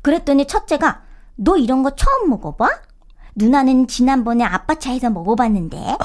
[0.02, 1.00] 그랬더니 첫째가
[1.36, 2.68] 너 이런 거 처음 먹어봐?
[3.34, 5.96] 누나는 지난번에 아빠 차에서 먹어봤는데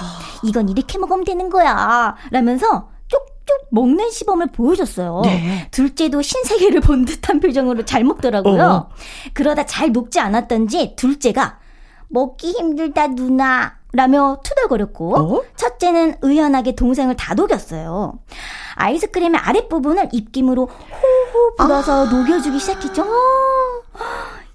[0.43, 2.15] 이건 이렇게 먹으면 되는 거야.
[2.31, 5.23] 라면서 쭉쭉 먹는 시범을 보여줬어요.
[5.25, 5.67] 네.
[5.71, 8.63] 둘째도 신세계를 본 듯한 표정으로 잘 먹더라고요.
[8.63, 8.89] 어.
[9.33, 11.59] 그러다 잘 녹지 않았던지 둘째가
[12.07, 15.43] 먹기 힘들다 누나 라며 투덜거렸고 어?
[15.55, 18.19] 첫째는 의연하게 동생을 다독였어요.
[18.75, 23.05] 아이스크림의 아랫부분을 입김으로 호호 불어서 녹여주기 시작했죠.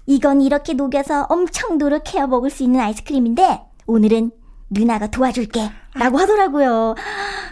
[0.05, 4.31] 이건 이렇게 녹여서 엄청 노력해야 먹을 수 있는 아이스크림인데 오늘은
[4.69, 6.95] 누나가 도와줄게 라고 하더라고요.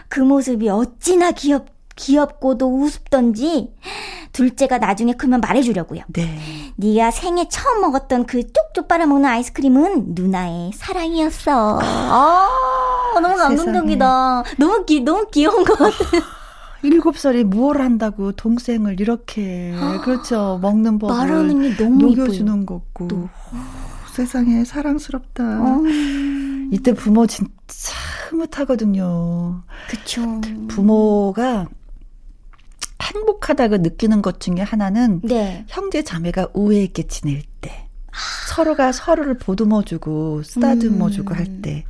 [0.08, 3.74] 그 모습이 어찌나 귀엽, 귀엽고도 우습던지
[4.38, 6.02] 둘째가 나중에 크면 말해주려고요.
[6.12, 6.38] 네.
[6.76, 11.80] 네가 생애 처음 먹었던 그 쪽쪽 빨아먹는 아이스크림은 누나의 사랑이었어.
[11.82, 12.48] 아,
[13.20, 14.44] 너무 감동적이다.
[14.58, 15.94] 너무 귀, 너무 귀여운 것 같아.
[16.82, 19.74] 일곱 살에 무얼 한다고 동생을 이렇게
[20.04, 23.28] 그렇죠 먹는 법을 말하는 게 너무 녹여주는 거고 또.
[24.14, 25.44] 세상에 사랑스럽다.
[25.44, 25.82] 어,
[26.70, 27.48] 이때 부모 진짜
[28.28, 29.62] 흐뭇하거든요.
[29.88, 30.40] 그쵸.
[30.68, 31.66] 부모가
[33.02, 35.64] 행복하다고 느끼는 것 중에 하나는 네.
[35.68, 37.88] 형제 자매가 우애 있게 지낼 때
[38.54, 41.38] 서로가 서로를 보듬어주고 쓰다듬어주고 음.
[41.38, 41.84] 할때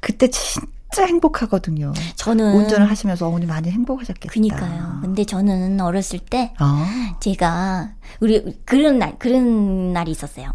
[0.00, 1.92] 그때 진짜 행복하거든요.
[2.16, 2.54] 저는.
[2.54, 4.32] 운전을 하시면서 어머니 많이 행복하셨겠다.
[4.32, 4.98] 그니까요.
[5.00, 10.52] 근데 저는 어렸을 때 아, 제가 우리 그런 날 그런 날이 있었어요.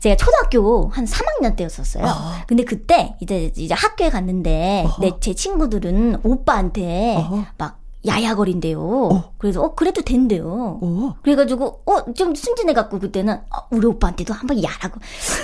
[0.00, 2.04] 제가 초등학교 한 3학년 때였었어요.
[2.06, 2.44] 아.
[2.46, 5.02] 근데 그때 이제 이제 학교에 갔는데 어허.
[5.02, 7.16] 내제 친구들은 오빠한테.
[7.58, 8.80] 막 야야거린대요.
[8.80, 9.32] 어.
[9.38, 10.78] 그래서 어 그래도 된대요.
[10.80, 11.14] 오.
[11.22, 15.00] 그래가지고 어 좀 순진해 갖고 그때는 어, 우리 오빠한테도 한번 야라고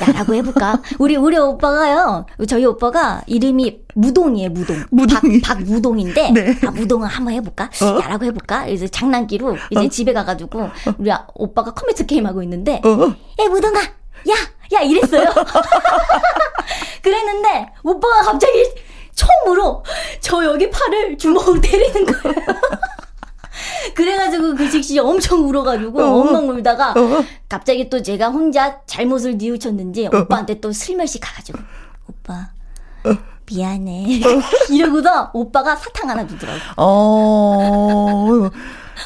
[0.09, 0.83] 야라고 해볼까?
[0.99, 2.27] 우리 우리 오빠가요.
[2.49, 4.77] 저희 오빠가 이름이 무동이에요 무동.
[4.91, 5.41] 무동이.
[5.41, 6.59] 박, 박무동인데 네.
[6.67, 7.71] 아 무동을 한번 해볼까?
[7.83, 8.01] 어?
[8.03, 8.65] 야라고 해볼까?
[8.65, 9.89] 그래서 장난기로 이제 어?
[9.89, 10.69] 집에 가가지고
[10.99, 13.15] 우리 아- 오빠가 컴퓨터 게임 하고 있는데 어.
[13.39, 15.25] 에 무동아 야 야 이랬어요.
[17.03, 18.53] 그랬는데 오빠가 갑자기
[19.19, 19.83] 처음으로
[20.21, 22.35] 저 여기 팔을 주먹으로 때리는 거예요.
[23.95, 26.21] 그래가지고 그 즉시 엄청 울어가지고 어.
[26.21, 27.25] 엉엉 울다가 어.
[27.49, 31.59] 갑자기 또 제가 혼자 잘못을 뉘우쳤는지 오빠한테 또 슬며시 가가지고
[32.09, 32.51] 오빠
[33.51, 34.21] 미안해
[34.71, 36.59] 이러고서 오빠가 사탕 하나 주더라고.
[36.77, 38.51] 어.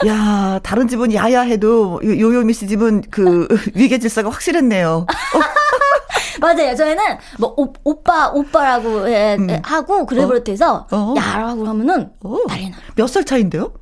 [0.06, 5.06] 야, 다른 집은 야야해도 요- 요요미 씨 집은 그 위계 질서가 확실했네요.
[6.42, 6.76] 맞아요.
[6.76, 7.02] 저희는
[7.38, 10.96] 뭐 오, 오빠 오빠라고 예, 예, 하고 그래 버릇해서 음.
[10.96, 11.14] 어.
[11.16, 12.36] 야라고 하면은 어.
[12.48, 12.76] 난리 나.
[12.96, 13.72] 몇살 차인데요?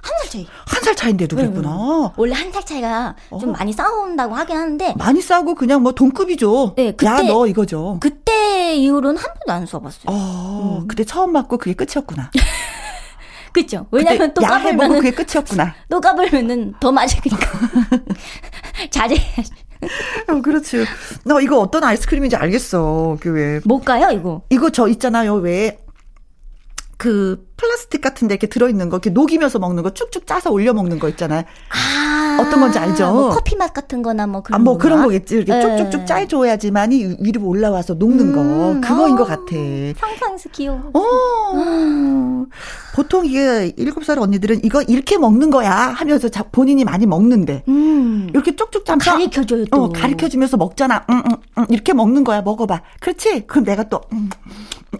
[0.00, 0.46] 한 살 차이.
[0.66, 2.12] 한 살 차인데도 네, 그랬구나.
[2.16, 3.52] 원래 한 살 차이가 좀 어.
[3.52, 6.74] 많이 싸운다고 하긴 하는데 많이 싸우고 그냥 뭐 동급이죠.
[6.76, 7.98] 네, 그때- 야, 너 이거죠.
[8.00, 10.04] 그때 이후로는 한 번도 안 써봤어요.
[10.06, 10.88] 어, 음.
[10.88, 12.30] 그때 처음 맞고 그게 끝이었구나.
[13.52, 13.86] 그쵸?
[13.90, 15.74] 왜냐면 또 까불면은 그게 끝이었구나.
[15.90, 17.36] 또 까불면은 더 맞으니까
[18.90, 19.16] 자제.
[20.28, 20.84] 어, 그렇지.
[21.24, 23.16] 나 이거 어떤 아이스크림인지 알겠어.
[23.20, 23.60] 그 왜.
[23.64, 24.42] 뭘까요 이거?
[24.50, 25.34] 이거 저 있잖아요.
[25.34, 25.78] 왜.
[26.96, 30.98] 그 플라스틱 같은 데 이렇게 들어있는 거, 이렇게 녹이면서 먹는 거, 쭉쭉 짜서 올려 먹는
[30.98, 31.42] 거 있잖아요.
[31.70, 33.12] 아 어떤 건지 알죠?
[33.12, 34.82] 뭐 커피 맛 같은 거나 뭐 그런 아, 뭐 건가?
[34.84, 35.34] 그런 거겠지.
[35.36, 35.60] 이렇게 예.
[35.60, 38.40] 쭉쭉쭉 짜줘야지만이 위로 올라와서 녹는 거.
[38.40, 39.16] 음, 그거인 아.
[39.16, 39.52] 것 같아.
[39.98, 40.90] 상상해서 귀여워.
[40.94, 42.44] 어.
[42.94, 47.64] 보통 이게 일곱 살 언니들은 이거 이렇게 먹는 거야 하면서 자- 본인이 많이 먹는데.
[47.68, 48.28] 음.
[48.32, 49.84] 이렇게 쭉쭉 짜서 가르쳐줘요 또.
[49.84, 51.04] 어, 가르쳐주면서 먹잖아.
[51.10, 52.42] 응, 응, 응, 이렇게 먹는 거야.
[52.42, 52.82] 먹어봐.
[53.00, 53.46] 그렇지?
[53.46, 54.30] 그럼 내가 또, 음,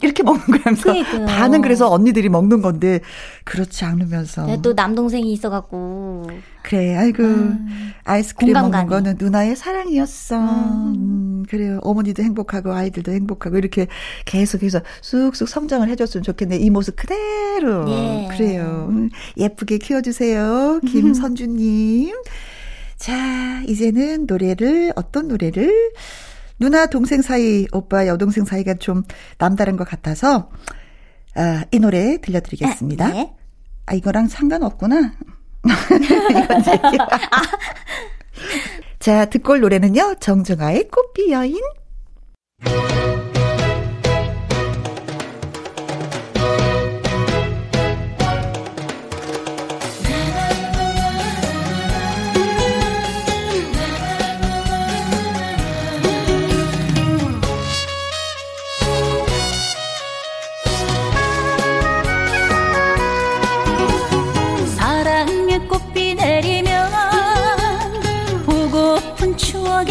[0.02, 0.60] 이렇게 먹는 거야.
[0.64, 1.26] 하면서 그러니까요.
[1.26, 3.00] 반은 그래서 언니들이 먹는 건데,
[3.44, 4.46] 그렇지 않으면서.
[4.46, 6.26] 내가 또 남동생이 있어갖고
[6.62, 7.22] 그래, 아이고.
[8.04, 8.88] 아이스크림 공감 먹는.
[8.88, 10.38] 거는 누나의 사랑이었어.
[10.38, 11.78] 음, 그래요.
[11.82, 13.86] 어머니도 행복하고, 아이들도 행복하고, 이렇게
[14.24, 16.56] 계속해서 쑥쑥 성장을 해줬으면 좋겠네.
[16.58, 17.84] 이 모습 그대로.
[17.84, 18.28] 네.
[18.32, 18.88] 그래요.
[18.90, 20.80] 음, 예쁘게 키워주세요.
[20.86, 22.14] 김선주님.
[22.96, 25.92] 자, 이제는 노래를, 어떤 노래를?
[26.58, 29.04] 누나, 동생 사이, 오빠, 여동생 사이가 좀
[29.38, 30.50] 남다른 것 같아서,
[31.34, 33.08] 아, 이 노래 들려드리겠습니다.
[33.08, 33.34] 네.
[33.86, 35.12] 아, 이거랑 상관없구나.
[35.64, 37.08] 이건 제 얘기야.
[38.98, 41.58] 자, 듣고 올 노래는요, 정정아의 꽃비 여인.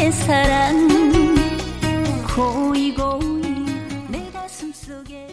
[0.07, 0.87] 추억의 사랑
[2.35, 3.41] 고이 고이
[4.09, 5.27] 내 가슴 속에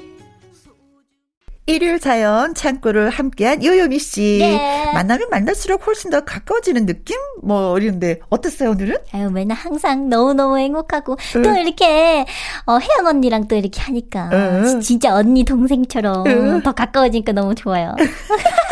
[1.66, 4.38] 일요일 사연 창고를 함께한 요요미 씨.
[4.40, 4.92] 네.
[4.92, 7.16] 만나면 만날수록 훨씬 더 가까워지는 느낌?
[7.42, 8.96] 뭐, 이런데, 어땠어요, 오늘은?
[9.12, 11.42] 아유, 맨날 항상 너무 너무 행복하고, 응.
[11.42, 12.26] 또 이렇게,
[12.66, 14.64] 어, 혜영 언니랑 또 이렇게 하니까, 응.
[14.80, 16.62] 지- 진짜 언니 동생처럼 응.
[16.62, 17.94] 더 가까워지니까 너무 좋아요.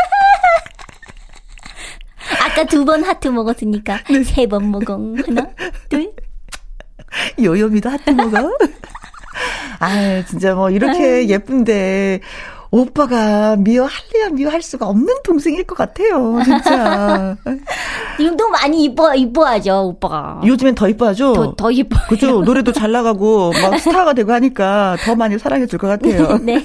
[2.53, 4.95] 아까 두 번 하트 먹었으니까 세번 먹어.
[5.27, 5.47] 하나,
[5.89, 6.13] 둘.
[7.41, 8.51] 요요미도 하트 먹어.
[9.79, 12.21] 아, 진짜 뭐 이렇게 예쁜데
[12.71, 16.41] 오빠가 미워 할래야 미워할 수가 없는 동생일 것 같아요.
[16.45, 17.37] 진짜.
[18.17, 20.41] 지금도 많이 이뻐 이뻐하죠 오빠가.
[20.45, 21.33] 요즘엔 더 이뻐하죠.
[21.35, 21.97] 더, 더 이뻐.
[22.09, 22.41] 그죠.
[22.45, 26.39] 노래도 잘 나가고 막 스타가 되고 하니까 더 많이 사랑해 줄 것 같아요.
[26.45, 26.65] 네.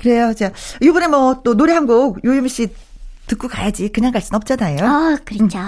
[0.00, 0.32] 그래요.
[0.34, 2.68] 자, 이번에 뭐 또 노래 한 곡 요요미 씨
[3.26, 3.88] 듣고 가야지.
[3.90, 4.78] 그냥 갈 순 없잖아요.
[4.84, 5.58] 아 그렇죠.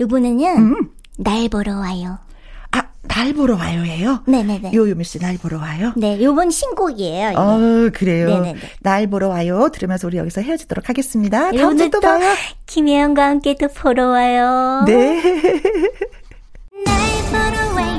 [0.00, 0.90] 이번에는 음.
[1.18, 2.18] 날 보러 와요.
[2.72, 4.24] 아, 날 보러 와요예요.
[4.26, 4.72] 네네네.
[4.74, 5.92] 요요미 씨 날 보러 와요.
[5.96, 7.28] 네, 요번 신곡이에요.
[7.30, 7.38] 이게.
[7.38, 8.26] 어, 그래요.
[8.28, 8.58] 네네네.
[8.80, 9.68] 날 보러 와요.
[9.72, 11.38] 들으면서 우리 여기서 헤어지도록 하겠습니다.
[11.50, 12.34] 다음 여러분들 주에 또또 봐요.
[12.66, 14.82] 김혜영과 함께 또 보러 와요.
[14.86, 15.22] 네.
[16.84, 16.96] 날
[17.30, 17.93] 보러 와요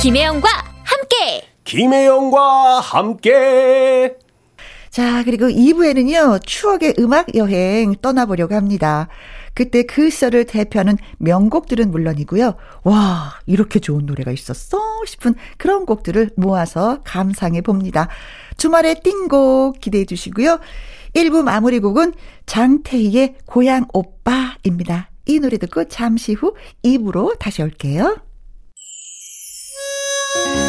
[0.00, 0.48] 김혜영과
[0.84, 1.48] 함께.
[1.64, 4.16] 김혜영과 함께.
[4.90, 9.08] 자, 그리고 2부에는요, 추억의 음악 여행 떠나보려고 합니다.
[9.54, 12.54] 그때 그 시절을 대표하는 명곡들은 물론이고요.
[12.84, 14.78] 와, 이렇게 좋은 노래가 있었어?
[15.04, 18.08] 싶은 그런 곡들을 모아서 감상해 봅니다.
[18.56, 20.60] 주말의 띵곡 기대해 주시고요.
[21.14, 22.14] 1부 마무리 곡은
[22.46, 25.10] 장태희의 고향 오빠입니다.
[25.26, 28.27] 이 노래 듣고 잠시 후 2부로 다시 올게요.
[30.44, 30.67] 김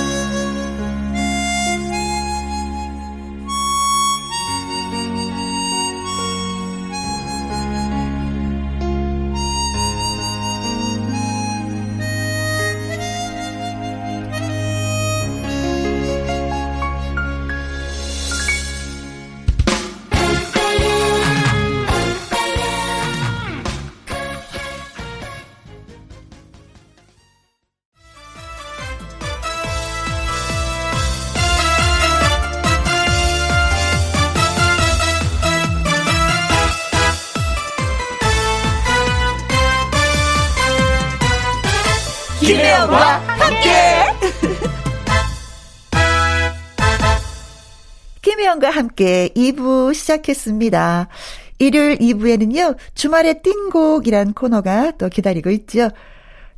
[48.39, 51.09] 김혜영과 함께 2부 시작했습니다.
[51.57, 55.89] 일요일 2부에는요, 주말의 띵곡이란 코너가 또 기다리고 있죠.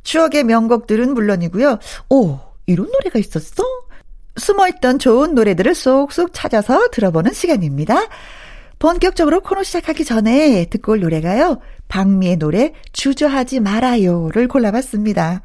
[0.04, 1.80] 추억의 명곡들은 물론이고요.
[2.08, 3.64] 오, 이런 노래가 있었어?
[4.36, 8.06] 숨어있던 좋은 노래들을 쏙쏙 찾아서 들어보는 시간입니다.
[8.78, 11.58] 본격적으로 코너 시작하기 전에 듣고 올 노래가요.
[11.88, 15.42] 박미의 노래 주저하지 말아요를 골라봤습니다.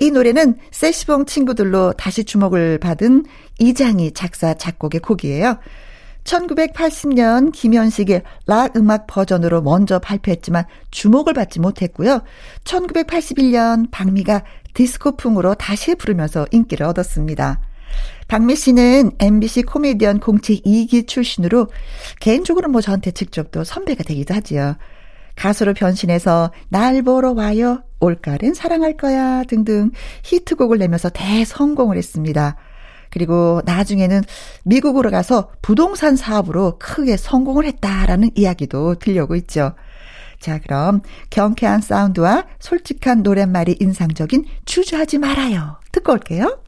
[0.00, 3.24] 이 노래는 세시봉 친구들로 다시 주목을 받은
[3.58, 5.58] 이장희 작사 작곡의 곡이에요.
[6.24, 12.22] 1980년 김현식의 락 음악 버전으로 먼저 발표했지만 주목을 받지 못했고요.
[12.64, 17.60] 1981년 박미가 디스코풍으로 다시 부르면서 인기를 얻었습니다.
[18.28, 21.68] 박미 씨는 MBC 코미디언 공채 2기 출신으로
[22.20, 24.76] 개인적으로 뭐 저한테 직접 또 선배가 되기도 하지요.
[25.42, 29.90] 가수로 변신해서 날 보러 와요, 올가을엔 사랑할 거야 등등
[30.22, 32.54] 히트곡을 내면서 대성공을 했습니다.
[33.10, 34.22] 그리고 나중에는
[34.62, 39.74] 미국으로 가서 부동산 사업으로 크게 성공을 했다라는 이야기도 들려오고 있죠.
[40.38, 41.00] 자, 그럼
[41.30, 45.80] 경쾌한 사운드와 솔직한 노랫말이 인상적인 주저하지 말아요.
[45.90, 46.62] 듣고 올게요.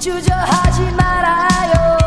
[0.00, 1.98] 주저하지 말아요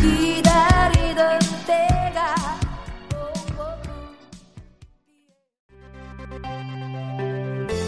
[0.00, 2.34] 기다리던 때가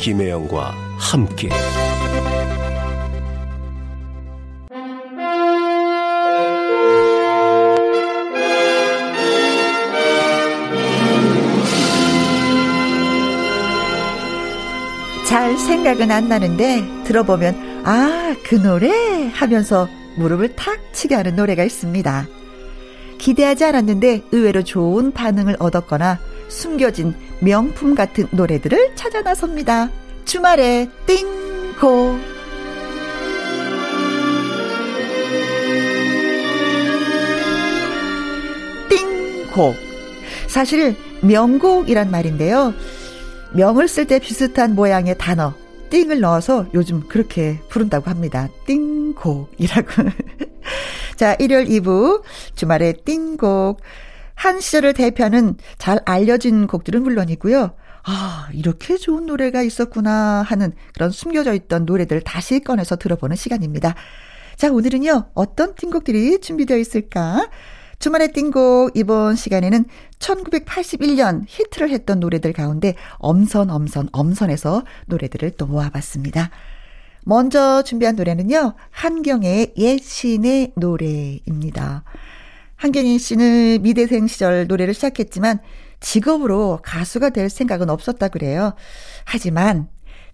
[0.01, 1.49] 김혜영과 함께.
[15.53, 19.87] 잘 생각은 안 나는데 들어보면 아, 그 노래 하면서
[20.17, 22.27] 무릎을 탁 치게 하는 노래가 있습니다.
[23.19, 29.91] 기대하지 않았는데 의외로 좋은 반응을 얻었거나 숨겨진 명품 같은 노래들을 찾아 나섭니다.
[30.25, 32.19] 주말에 띵고.
[38.89, 39.75] 띵곡.
[40.47, 42.73] 사실 명곡이란 말인데요.
[43.55, 45.55] 명을 쓸 때 비슷한 모양의 단어
[45.91, 48.49] 띵을 넣어서 요즘 그렇게 부른다고 합니다.
[48.67, 49.89] 띵곡이라고.
[51.17, 52.23] 자, 일요일 2부
[52.55, 53.81] 주말에 띵곡.
[54.35, 57.75] 한 시절을 대표하는 잘 알려진 곡들은 물론이고요.
[58.05, 63.95] 아, 이렇게 좋은 노래가 있었구나 하는 그런 숨겨져 있던 노래들 다시 꺼내서 들어보는 시간입니다.
[64.57, 67.49] 자, 오늘은요, 어떤 띵곡들이 준비되어 있을까?
[68.03, 69.85] 주말의 띵곡 이번 시간에는
[70.19, 76.51] 1981년 히트를 했던 노래들 가운데 엄선 엄선 엄선해서 노래들을 또 모아봤습니다.
[77.25, 78.75] 먼저 준비한 노래는요.
[78.91, 82.03] 한경의 옛신의 노래입니다.
[82.75, 85.61] 한경희 씨는 미대생 시절 노래를 시작했지만
[86.01, 88.75] 직업으로 가수가 될 생각은 없었다 그래요.
[89.25, 89.87] 하지만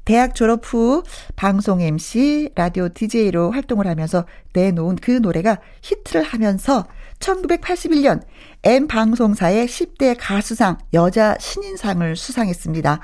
[0.06, 1.02] 대학 졸업 후
[1.36, 6.86] 방송 MC, 라디오 DJ로 활동을 하면서 내놓은 그 노래가 히트를 하면서
[7.18, 8.22] 1981년
[8.64, 13.00] M 방송사의 10대 가수상 여자 신인상을 수상했습니다.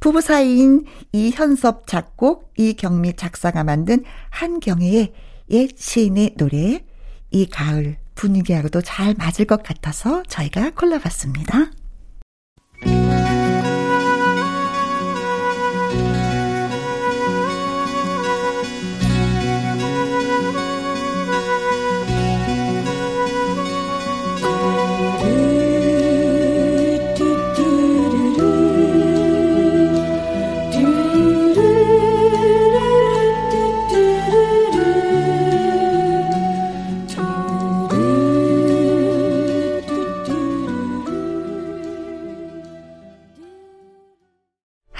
[0.00, 5.12] 부부 사이인 이현섭 작곡, 이경미 작사가 만든 한경애의
[5.50, 6.84] 옛 시인의 노래
[7.30, 11.70] 이 가을 분위기하고도 잘 맞을 것 같아서 저희가 골라봤습니다.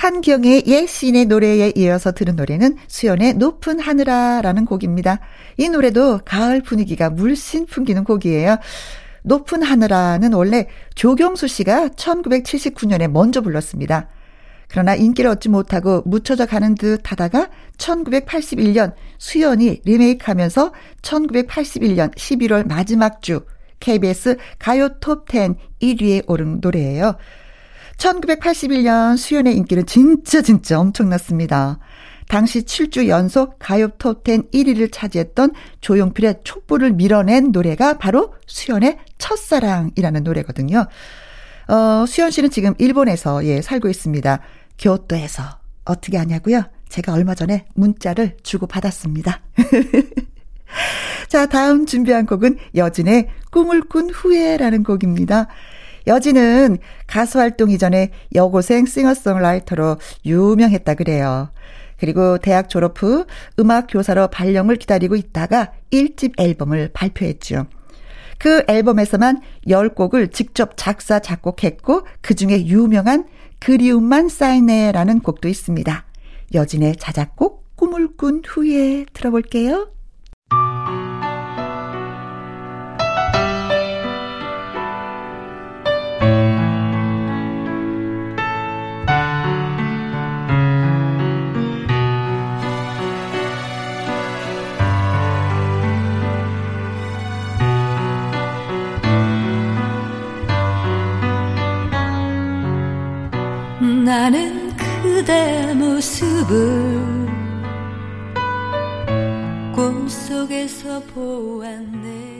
[0.04, 5.18] 한경의 예시인의 노래에 이어서 들은 노래는 수연의 높은 하늘아라는 곡입니다.
[5.56, 8.58] 이 노래도 가을 분위기가 물씬 풍기는 곡이에요.
[9.22, 14.10] 높은 하늘아는 원래 조경수 씨가 1979년에 먼저 불렀습니다.
[14.68, 17.48] 그러나 인기를 얻지 못하고 묻혀져 가는 듯 하다가
[17.78, 23.46] 1981년 수연이 리메이크하면서 1981년 11월 마지막 주
[23.80, 27.16] KBS 가요 톱10 1위에 오른 노래예요.
[27.98, 31.78] 1981년 수연의 인기는 진짜 진짜 엄청났습니다.
[32.28, 40.86] 당시 7주 연속 가요 톱10 1위를 차지했던 조용필의 촛불을 밀어낸 노래가 바로 수연의 첫사랑이라는 노래거든요.
[41.68, 44.40] 어, 수연 씨는 지금 일본에서 예, 살고 있습니다.
[44.78, 45.42] 교토에서
[45.84, 46.62] 어떻게 하냐고요?
[46.88, 49.40] 제가 얼마 전에 문자를 주고 받았습니다.
[51.28, 55.48] 자, 다음 준비한 곡은 여진의 꿈을 꾼 후에라는 곡입니다.
[56.06, 61.50] 여진은 가수 활동 이전에 여고생 싱어송라이터로 유명했다 그래요.
[61.98, 63.24] 그리고 대학 졸업 후
[63.58, 67.66] 음악 교사로 발령을 기다리고 있다가 1집 앨범을 발표했죠.
[68.38, 73.26] 그 앨범에서만 10곡을 직접 작사, 작곡했고 그 중에 유명한
[73.60, 76.04] 그리움만 쌓이네라는 곡도 있습니다.
[76.52, 79.93] 여진의 자작곡 꿈을 꾼 후에 들어볼게요.
[103.84, 107.28] 나는 그대 모습을
[109.74, 112.34] 꿈속에서 보았네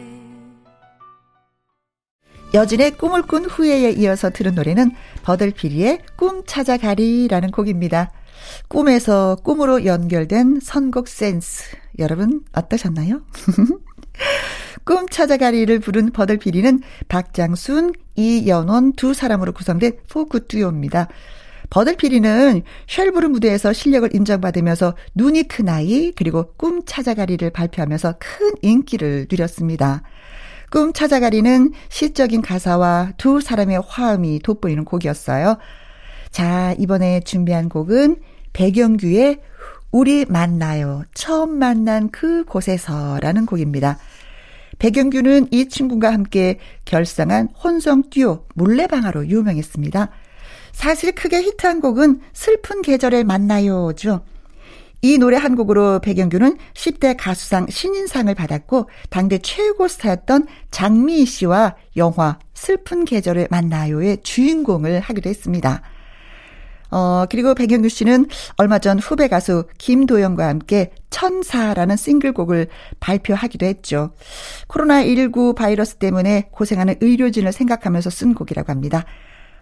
[2.54, 4.92] 여진의 꿈을 꾼 후에에 이어서 들은 노래는
[5.24, 8.12] 버들피리의 꿈 찾아가리라는 곡입니다.
[8.68, 11.76] 꿈에서 꿈으로 연결된 선곡 센스.
[11.98, 13.22] 여러분 어떠셨나요?
[14.84, 21.08] 꿈 찾아가리를 부른 버들피리는 박장순, 이연원 두 사람으로 구성된 포크 듀오입니다.
[21.74, 30.04] 버들피리는 쉘브르 무대에서 실력을 인정받으면서 눈이 큰 아이 그리고 꿈 찾아가리를 발표하면서 큰 인기를 누렸습니다.
[30.70, 35.58] 꿈 찾아가리는 시적인 가사와 두 사람의 화음이 돋보이는 곡이었어요.
[36.30, 38.18] 자, 이번에 준비한 곡은
[38.52, 39.40] 배경규의
[39.90, 41.02] 우리 만나요.
[41.12, 43.98] 처음 만난 그 곳에서라는 곡입니다.
[44.78, 50.10] 배경규는 이 친구가 함께 결성한 혼성 듀오 물레방아로 유명했습니다.
[50.74, 54.24] 사실 크게 히트한 곡은 슬픈 계절에 만나요죠.
[55.00, 62.38] 이 노래 한 곡으로 백영규는 10대 가수상 신인상을 받았고 당대 최고 스타였던 장미희 씨와 영화
[62.54, 65.82] 슬픈 계절을 만나요의 주인공을 하기도 했습니다.
[66.90, 72.68] 어, 그리고 백영규 씨는 얼마 전 후배 가수 김도영과 함께 천사라는 싱글곡을
[73.00, 74.12] 발표하기도 했죠.
[74.68, 79.04] 코로나19 바이러스 때문에 고생하는 의료진을 생각하면서 쓴 곡이라고 합니다.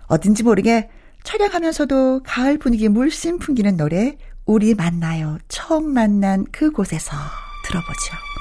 [0.07, 0.89] 어딘지 모르게
[1.25, 5.39] 촬영하면서도 가을 분위기 물씬 풍기는 노래, 우리 만나요.
[5.49, 7.17] 처음 만난 그곳에서
[7.65, 8.32] 들어보죠.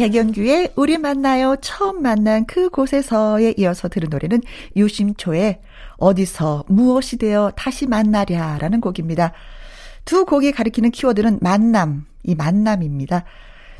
[0.00, 4.40] 백연규의 우리 만나요 처음 만난 그곳에서에 이어서 들은 노래는
[4.74, 5.60] 유심초의
[5.98, 9.32] 어디서 무엇이 되어 다시 만나랴라는 곡입니다.
[10.06, 13.24] 두 곡이 가리키는 키워드는 만남, 이 만남입니다.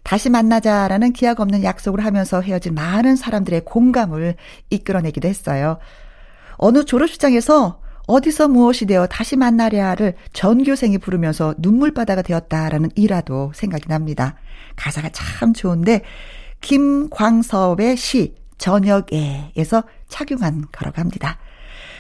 [0.02, 4.34] 다시 만나자라는 기약 없는 약속을 하면서 헤어진 많은 사람들의 공감을
[4.68, 5.78] 이끌어내기도 했어요.
[6.58, 7.79] 어느 졸업식장에서
[8.10, 14.34] 어디서 무엇이 되어 다시 만나랴를 전교생이 부르면서 눈물바다가 되었다라는 일화도 생각이 납니다.
[14.74, 16.02] 가사가 참 좋은데
[16.60, 21.38] 김광섭의 시 저녁에에서 착용한 거라고 합니다.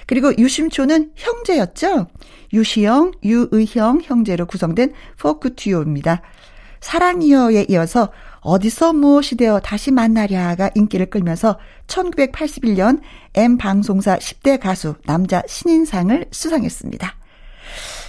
[0.06, 2.08] 그리고 유심초는 형제였죠.
[2.52, 6.22] 유시영, 유의형 형제로 구성된 포크 듀오입니다.
[6.80, 8.10] 사랑이여에 이어서
[8.40, 13.00] 어디서 무엇이 되어 다시 만나랴가 인기를 끌면서 1981년
[13.34, 17.14] M 방송사 10대 가수 남자 신인상을 수상했습니다.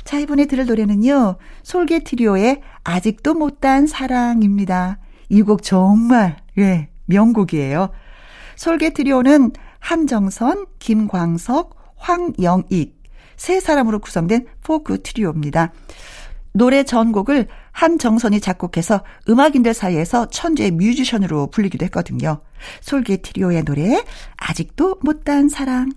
[0.03, 1.35] 자, 이번에 들을 노래는요.
[1.63, 4.97] 솔개 트리오의 아직도 못다 한 사랑입니다.
[5.29, 7.89] 이 곡 정말 예, 명곡이에요.
[8.55, 13.01] 솔개 트리오는 한정선, 김광석, 황영익
[13.37, 15.71] 세 사람으로 구성된 포크 트리오입니다.
[16.53, 22.41] 노래 전곡을 한정선이 작곡해서 음악인들 사이에서 천재 뮤지션으로 불리기도 했거든요.
[22.81, 24.03] 솔개 트리오의 노래
[24.37, 25.91] 아직도 못다 한 사랑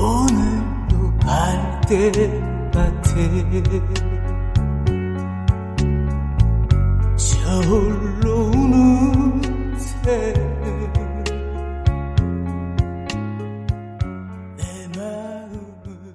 [0.00, 2.08] 오늘도 발대밭에
[7.62, 11.24] 저울로 우는 새는
[14.56, 16.14] 내 마음을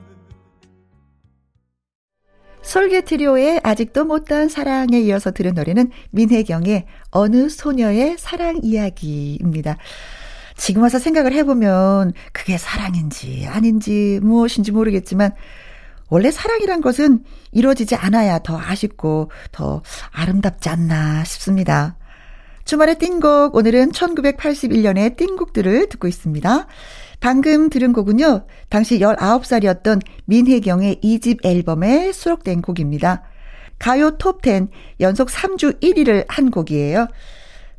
[2.62, 9.76] 솔개 트리오의 아직도 못다한 사랑에 이어서 들은 노래는 민혜경의 어느 소녀의 사랑 이야기입니다.
[10.56, 15.34] 지금 와서 생각을 해보면 그게 사랑인지 아닌지 무엇인지 모르겠지만
[16.14, 21.98] 원래 사랑이란 것은 이루어지지 않아야 더 아쉽고 더 아름답지 않나 싶습니다.
[22.66, 26.68] 주말의 띵곡 오늘은 1981년의 띵곡들을 듣고 있습니다.
[27.20, 28.46] 방금 들은 곡은요.
[28.70, 33.24] 당시 19살이었던 민혜경의 2집 앨범에 수록된 곡입니다.
[33.80, 34.68] 가요 톱10
[35.00, 37.08] 연속 3주 1위를 한 곡이에요.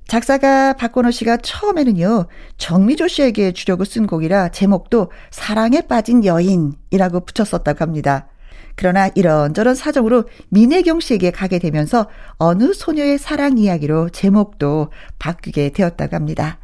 [0.07, 2.27] 작사가 박건호 씨가 처음에는요,
[2.59, 8.29] 정미조 씨에게 주려고 쓴 곡이라 제목도 사랑에 빠진 여인이라고 붙였었다고 합니다.
[8.77, 16.59] 그러나 이런저런 사정으로 민혜경 씨에게 가게 되면서 어느 소녀의 사랑 이야기로 제목도 바뀌게 되었다고 합니다.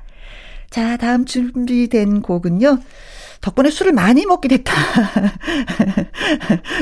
[0.70, 2.78] 자, 다음 준비된 곡은요.
[3.41, 4.72] 덕분에 술을 많이 먹게 됐다.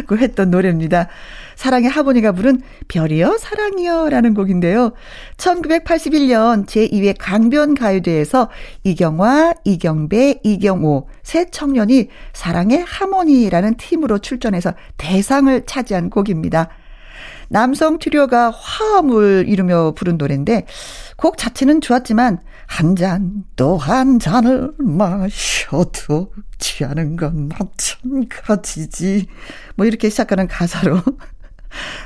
[0.08, 1.08] 고 했던 노래입니다.
[1.58, 4.92] 사랑의 하모니가 부른 별이여 사랑이여 라는 곡인데요.
[5.38, 8.48] 1981년 제2회 강변 가요대에서
[8.84, 16.68] 이경화, 이경배, 이경호 세 청년이 사랑의 하모니라는 팀으로 출전해서 대상을 차지한 곡입니다.
[17.48, 20.64] 남성 트리오가 화음을 이루며 부른 노래인데
[21.16, 22.38] 곡 자체는 좋았지만
[22.68, 29.26] 한 잔 또 한 잔을 마셔도 취하는 건 마찬가지지.
[29.74, 31.00] 뭐 이렇게 시작하는 가사로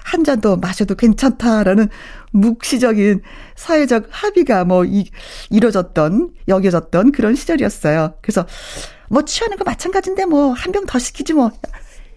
[0.04, 1.88] 한 잔 더 마셔도 괜찮다라는
[2.32, 3.22] 묵시적인
[3.56, 5.10] 사회적 합의가 뭐 이,
[5.50, 8.14] 이뤄졌던 여겨졌던 그런 시절이었어요.
[8.22, 8.46] 그래서
[9.08, 11.50] 뭐 취하는 거 마찬가지인데 뭐 한 병 더 시키지 뭐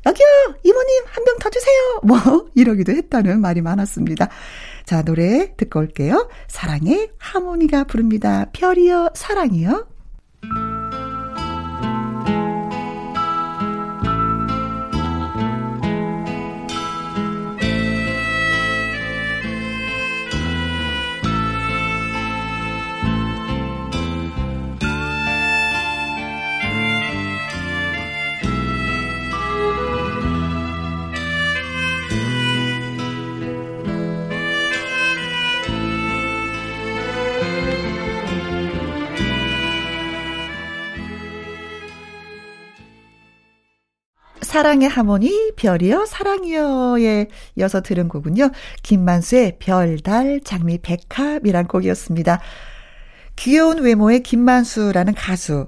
[0.05, 0.25] 여기요
[0.63, 2.17] 이모님 한 병 더 주세요 뭐
[2.55, 4.29] 이러기도 했다는 말이 많았습니다.
[4.85, 6.29] 자 노래 듣고 올게요.
[6.47, 8.45] 사랑의 하모니가 부릅니다.
[8.53, 9.87] 별이여 사랑이요.
[44.55, 47.27] 사랑의 하모니 별이여 사랑이여에
[47.57, 48.51] 이어서 들은 곡은요.
[48.83, 52.39] 김만수의 별, 달, 장미, 백합이란 곡이었습니다.
[53.35, 55.67] 귀여운 외모의 김만수라는 가수,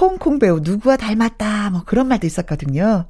[0.00, 3.08] 홍콩 배우 누구와 닮았다 뭐 그런 말도 있었거든요.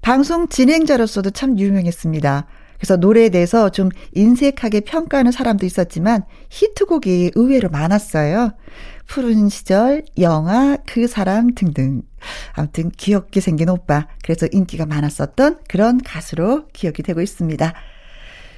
[0.00, 2.46] 방송 진행자로서도 참 유명했습니다.
[2.76, 8.52] 그래서 노래에 대해서 좀 인색하게 평가하는 사람도 있었지만 히트곡이 의외로 많았어요.
[9.12, 12.00] 푸른 시절, 영화, 그 사람 등등.
[12.54, 14.08] 아무튼 귀엽게 생긴 오빠.
[14.24, 17.74] 그래서 인기가 많았었던 그런 가수로 기억이 되고 있습니다.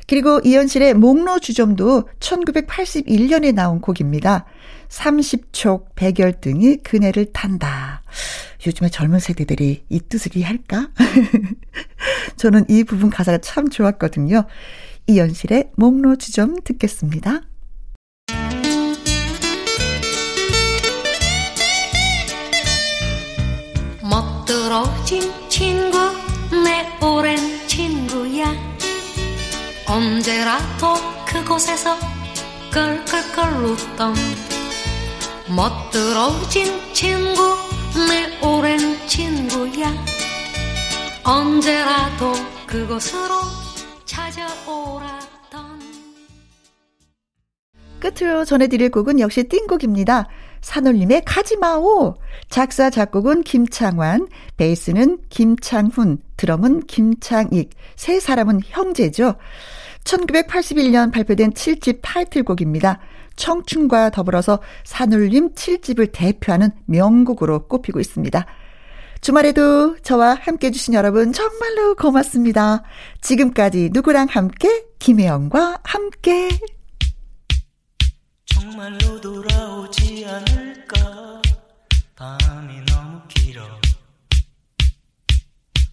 [0.06, 4.44] 그리고 이현실의 목로 주점도 1981년에 나온 곡입니다.
[4.90, 8.04] 30촉 백열등이 그네를 탄다.
[8.64, 10.90] 요즘에 젊은 세대들이 이 뜻을 이해할까?
[12.38, 14.44] 저는 이 부분 가사가 참 좋았거든요.
[15.08, 17.40] 이현실의 목로 주점 듣겠습니다.
[24.84, 25.98] 멋들어진 친구
[26.50, 28.54] 내 오랜 친구야
[29.88, 30.94] 언제라도
[31.26, 31.96] 그곳에서
[32.70, 34.14] 끌끌끌 웃던
[35.56, 37.56] 멋들어진 친구
[38.08, 39.90] 내 오랜 친구야
[41.24, 42.32] 언제라도
[42.66, 43.40] 그곳으로
[44.04, 45.80] 찾아오라던
[48.00, 50.28] 끝으로 전해드릴 곡은 역시 띵곡입니다.
[50.64, 52.14] 산울림의 가지마오.
[52.48, 59.34] 작사, 작곡은 김창완, 베이스는 김창훈, 드럼은 김창익, 세 사람은 형제죠.
[60.04, 62.98] 1981년 발표된 7집 타이틀곡입니다.
[63.36, 68.46] 청춘과 더불어서 산울림 7집을 대표하는 명곡으로 꼽히고 있습니다.
[69.20, 72.82] 주말에도 저와 함께 해주신 여러분 정말로 고맙습니다.
[73.20, 74.84] 지금까지 누구랑 함께?
[74.98, 76.48] 김혜영과 함께.
[78.54, 81.42] 정말로 돌아오지 않을까?
[82.14, 83.62] 밤이 너무 길어.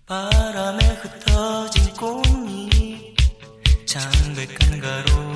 [0.06, 3.16] 바람에 흩어진 꿈이
[3.86, 5.31] 창백한 가로